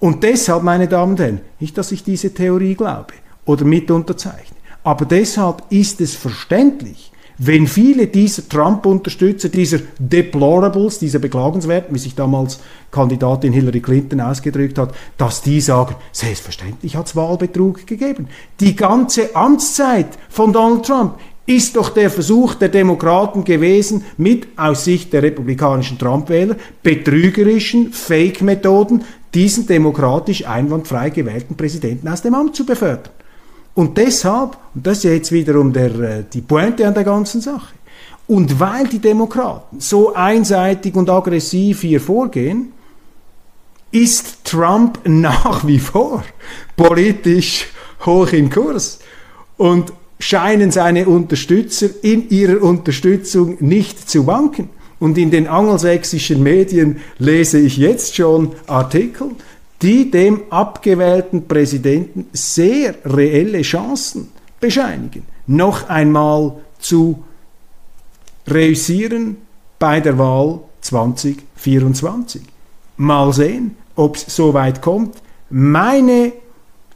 Und 0.00 0.22
deshalb, 0.22 0.62
meine 0.62 0.86
Damen 0.86 1.12
und 1.12 1.20
Herren, 1.20 1.40
nicht, 1.60 1.78
dass 1.78 1.92
ich 1.92 2.04
diese 2.04 2.34
Theorie 2.34 2.74
glaube 2.74 3.14
oder 3.46 3.64
mit 3.64 3.90
unterzeichne, 3.90 4.58
aber 4.84 5.06
deshalb 5.06 5.62
ist 5.70 6.02
es 6.02 6.14
verständlich, 6.14 7.09
wenn 7.42 7.66
viele 7.66 8.06
dieser 8.06 8.46
Trump-Unterstützer, 8.46 9.48
dieser 9.48 9.78
Deplorables, 9.98 10.98
dieser 10.98 11.20
Beklagenswerten, 11.20 11.94
wie 11.94 11.98
sich 11.98 12.14
damals 12.14 12.60
Kandidatin 12.90 13.54
Hillary 13.54 13.80
Clinton 13.80 14.20
ausgedrückt 14.20 14.76
hat, 14.76 14.94
dass 15.16 15.40
die 15.40 15.62
sagen, 15.62 15.96
selbstverständlich 16.12 16.96
hat 16.96 17.06
es 17.06 17.16
Wahlbetrug 17.16 17.86
gegeben. 17.86 18.28
Die 18.60 18.76
ganze 18.76 19.34
Amtszeit 19.34 20.08
von 20.28 20.52
Donald 20.52 20.84
Trump 20.84 21.14
ist 21.46 21.76
doch 21.76 21.88
der 21.88 22.10
Versuch 22.10 22.56
der 22.56 22.68
Demokraten 22.68 23.42
gewesen, 23.44 24.04
mit 24.18 24.46
aus 24.58 24.84
Sicht 24.84 25.10
der 25.14 25.22
republikanischen 25.22 25.98
Trump-Wähler 25.98 26.56
betrügerischen 26.82 27.94
Fake-Methoden 27.94 29.02
diesen 29.32 29.66
demokratisch 29.66 30.46
einwandfrei 30.46 31.08
gewählten 31.08 31.56
Präsidenten 31.56 32.06
aus 32.06 32.20
dem 32.20 32.34
Amt 32.34 32.54
zu 32.54 32.66
befördern. 32.66 33.19
Und 33.74 33.96
deshalb, 33.96 34.56
und 34.74 34.86
das 34.86 34.98
ist 34.98 35.04
jetzt 35.04 35.32
wiederum 35.32 35.72
der, 35.72 35.94
äh, 36.00 36.24
die 36.32 36.40
Pointe 36.40 36.86
an 36.86 36.94
der 36.94 37.04
ganzen 37.04 37.40
Sache, 37.40 37.74
und 38.26 38.60
weil 38.60 38.86
die 38.86 39.00
Demokraten 39.00 39.80
so 39.80 40.14
einseitig 40.14 40.94
und 40.94 41.10
aggressiv 41.10 41.80
hier 41.80 42.00
vorgehen, 42.00 42.72
ist 43.90 44.44
Trump 44.44 45.00
nach 45.04 45.66
wie 45.66 45.78
vor 45.78 46.22
politisch 46.76 47.66
hoch 48.04 48.32
im 48.32 48.50
Kurs. 48.50 49.00
Und 49.56 49.92
scheinen 50.20 50.70
seine 50.70 51.08
Unterstützer 51.08 51.88
in 52.02 52.28
ihrer 52.28 52.62
Unterstützung 52.62 53.56
nicht 53.60 54.08
zu 54.08 54.26
wanken. 54.26 54.68
Und 55.00 55.16
in 55.16 55.30
den 55.30 55.48
angelsächsischen 55.48 56.42
Medien 56.42 57.00
lese 57.18 57.58
ich 57.58 57.78
jetzt 57.78 58.14
schon 58.14 58.52
Artikel, 58.66 59.30
die 59.82 60.10
dem 60.10 60.42
abgewählten 60.50 61.48
Präsidenten 61.48 62.26
sehr 62.32 62.94
reelle 63.04 63.62
Chancen 63.62 64.28
bescheinigen, 64.60 65.24
noch 65.46 65.88
einmal 65.88 66.56
zu 66.78 67.24
reüssieren 68.46 69.36
bei 69.78 70.00
der 70.00 70.18
Wahl 70.18 70.60
2024. 70.82 72.42
Mal 72.96 73.32
sehen, 73.32 73.76
ob 73.96 74.16
es 74.16 74.26
so 74.34 74.52
weit 74.52 74.82
kommt. 74.82 75.16
Meine 75.48 76.32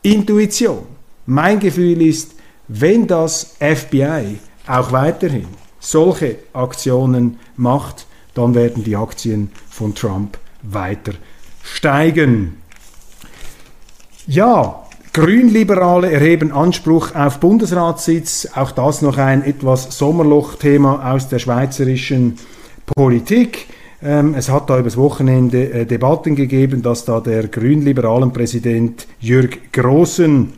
Intuition, 0.03 0.85
mein 1.27 1.59
Gefühl 1.59 2.03
ist, 2.03 2.35
wenn 2.69 3.07
das 3.07 3.57
FBI 3.59 4.39
auch 4.67 4.93
weiterhin 4.93 5.49
solche 5.81 6.37
Aktionen 6.53 7.39
macht, 7.57 8.07
dann 8.35 8.55
werden 8.55 8.85
die 8.85 8.97
Aktien 8.97 9.51
von 9.69 9.95
Trump 9.95 10.39
weiter 10.63 11.13
steigen. 11.63 12.64
Ja, 14.27 14.85
Grünliberale 15.13 16.11
erheben 16.11 16.51
Anspruch 16.51 17.15
auf 17.15 17.41
Bundesratssitz. 17.41 18.49
Auch 18.55 18.71
das 18.71 19.03
noch 19.03 19.19
ein 19.19 19.45
etwas 19.45 19.99
Sommerloch-Thema 19.99 21.13
aus 21.13 21.29
der 21.29 21.39
schweizerischen 21.39 22.39
Politik. 22.87 23.67
Ähm, 24.03 24.35
es 24.35 24.49
hat 24.49 24.71
da 24.71 24.79
übers 24.79 24.97
Wochenende 24.97 25.71
äh, 25.71 25.85
Debatten 25.85 26.37
gegeben, 26.37 26.81
dass 26.81 27.05
da 27.05 27.21
der 27.21 27.49
grünliberalen 27.49 28.33
Präsident 28.33 29.07
Jürg 29.21 29.73
Großen 29.73 30.55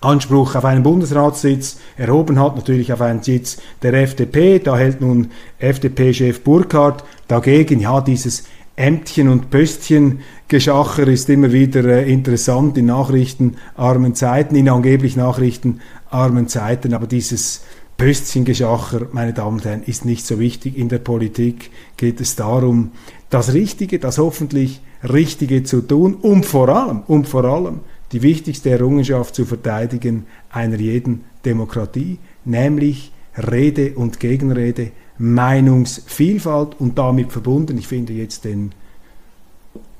Anspruch 0.00 0.54
auf 0.54 0.64
einen 0.64 0.82
Bundesratssitz 0.82 1.78
erhoben 1.96 2.38
hat, 2.38 2.56
natürlich 2.56 2.92
auf 2.92 3.00
einen 3.00 3.22
Sitz 3.22 3.56
der 3.82 3.94
FDP. 3.94 4.58
Da 4.58 4.76
hält 4.76 5.00
nun 5.00 5.30
FDP-Chef 5.58 6.44
Burkhardt 6.44 7.04
dagegen, 7.26 7.80
ja, 7.80 8.00
dieses 8.00 8.44
Ämtchen 8.78 9.28
und 9.28 9.50
Pöstchen 9.50 10.20
Geschacher 10.46 11.08
ist 11.08 11.28
immer 11.28 11.52
wieder 11.52 11.84
äh, 11.84 12.10
interessant 12.10 12.78
in 12.78 12.86
nachrichtenarmen 12.86 14.14
Zeiten, 14.14 14.54
in 14.54 14.68
angeblich 14.68 15.16
nachrichtenarmen 15.16 16.46
Zeiten, 16.46 16.94
aber 16.94 17.08
dieses 17.08 17.64
Pöstchengeschacher, 17.96 19.08
meine 19.10 19.32
Damen 19.32 19.56
und 19.56 19.64
Herren, 19.64 19.82
ist 19.82 20.04
nicht 20.04 20.24
so 20.24 20.38
wichtig. 20.38 20.78
In 20.78 20.88
der 20.88 21.00
Politik 21.00 21.72
geht 21.96 22.20
es 22.20 22.36
darum, 22.36 22.92
das 23.30 23.52
Richtige, 23.52 23.98
das 23.98 24.18
hoffentlich 24.18 24.80
Richtige 25.02 25.64
zu 25.64 25.80
tun, 25.80 26.14
um 26.14 26.44
vor 26.44 26.68
allem, 26.68 27.02
um 27.08 27.24
vor 27.24 27.44
allem 27.44 27.80
die 28.12 28.22
wichtigste 28.22 28.70
Errungenschaft 28.70 29.34
zu 29.34 29.44
verteidigen 29.44 30.26
einer 30.50 30.78
jeden 30.78 31.24
Demokratie, 31.44 32.20
nämlich 32.44 33.10
Rede 33.36 33.94
und 33.96 34.20
Gegenrede, 34.20 34.92
Meinungsvielfalt 35.18 36.76
und 36.78 36.96
damit 36.98 37.32
verbunden, 37.32 37.76
ich 37.78 37.88
finde 37.88 38.12
jetzt 38.12 38.44
den 38.44 38.72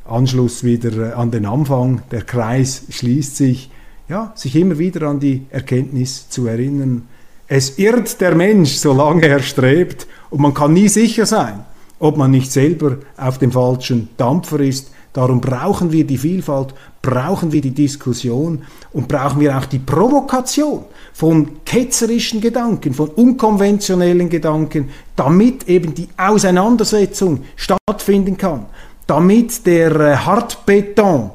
Anschluss 0.05 0.65
wieder 0.65 1.11
äh, 1.11 1.13
an 1.13 1.31
den 1.31 1.47
Anfang, 1.47 2.03
der 2.11 2.23
Kreis 2.23 2.85
schließt 2.89 3.37
sich, 3.37 3.71
ja, 4.09 4.33
sich 4.35 4.57
immer 4.57 4.79
wieder 4.79 5.09
an 5.09 5.21
die 5.21 5.47
Erkenntnis 5.51 6.31
zu 6.31 6.47
erinnern, 6.47 7.07
es 7.47 7.79
irrt 7.79 8.21
der 8.21 8.35
Mensch, 8.35 8.73
solange 8.73 9.27
er 9.27 9.41
strebt, 9.41 10.07
und 10.31 10.41
man 10.41 10.55
kann 10.55 10.75
nie 10.75 10.89
sicher 10.89 11.25
sein, 11.25 11.65
ob 11.99 12.17
man 12.17 12.31
nicht 12.31 12.53
selber 12.53 12.99
auf 13.17 13.39
dem 13.39 13.53
falschen 13.53 14.11
Dampfer 14.19 14.61
ist. 14.61 14.93
Darum 15.12 15.40
brauchen 15.40 15.90
wir 15.90 16.07
die 16.07 16.18
Vielfalt, 16.18 16.75
brauchen 17.03 17.51
wir 17.51 17.61
die 17.61 17.73
Diskussion 17.73 18.62
und 18.92 19.09
brauchen 19.09 19.40
wir 19.40 19.57
auch 19.57 19.64
die 19.64 19.79
Provokation 19.79 20.85
von 21.12 21.64
ketzerischen 21.64 22.40
Gedanken, 22.40 22.94
von 22.94 23.09
unkonventionellen 23.09 24.29
Gedanken, 24.29 24.90
damit 25.16 25.68
eben 25.68 25.94
die 25.94 26.09
Auseinandersetzung 26.16 27.44
stattfinden 27.57 28.37
kann, 28.37 28.66
damit 29.07 29.66
der 29.66 29.90
äh, 29.97 30.16
Hartbeton 30.16 31.31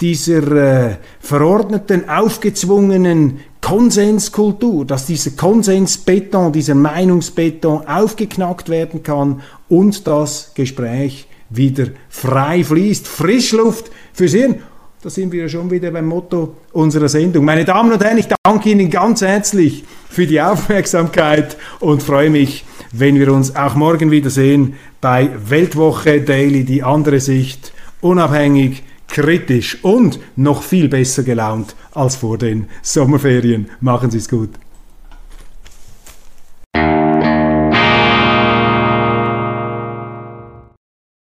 dieser 0.00 0.52
äh, 0.52 0.96
verordneten, 1.20 2.08
aufgezwungenen 2.08 3.40
Konsenskultur, 3.60 4.84
dass 4.84 5.06
dieser 5.06 5.32
Konsensbeton, 5.32 6.52
dieser 6.52 6.74
Meinungsbeton 6.74 7.86
aufgeknackt 7.86 8.68
werden 8.68 9.02
kann 9.02 9.42
und 9.68 10.06
das 10.06 10.52
Gespräch 10.54 11.27
wieder 11.50 11.86
frei 12.08 12.64
fließt. 12.64 13.06
Frischluft 13.06 13.90
fürs 14.12 14.32
Hirn 14.32 14.62
da 15.00 15.10
sind 15.10 15.30
wir 15.30 15.48
schon 15.48 15.70
wieder 15.70 15.92
beim 15.92 16.06
Motto 16.06 16.56
unserer 16.72 17.08
Sendung. 17.08 17.44
Meine 17.44 17.64
Damen 17.64 17.92
und 17.92 18.02
Herren, 18.02 18.18
ich 18.18 18.26
danke 18.42 18.70
Ihnen 18.70 18.90
ganz 18.90 19.20
herzlich 19.20 19.84
für 20.10 20.26
die 20.26 20.40
Aufmerksamkeit 20.40 21.56
und 21.78 22.02
freue 22.02 22.30
mich, 22.30 22.64
wenn 22.90 23.16
wir 23.16 23.32
uns 23.32 23.54
auch 23.54 23.76
morgen 23.76 24.10
wiedersehen 24.10 24.74
bei 25.00 25.30
Weltwoche 25.48 26.20
Daily, 26.20 26.64
die 26.64 26.82
andere 26.82 27.20
Sicht, 27.20 27.72
unabhängig, 28.00 28.82
kritisch 29.06 29.78
und 29.84 30.18
noch 30.34 30.64
viel 30.64 30.88
besser 30.88 31.22
gelaunt 31.22 31.76
als 31.92 32.16
vor 32.16 32.36
den 32.36 32.66
Sommerferien. 32.82 33.70
Machen 33.80 34.10
Sie 34.10 34.18
es 34.18 34.28
gut. 34.28 34.50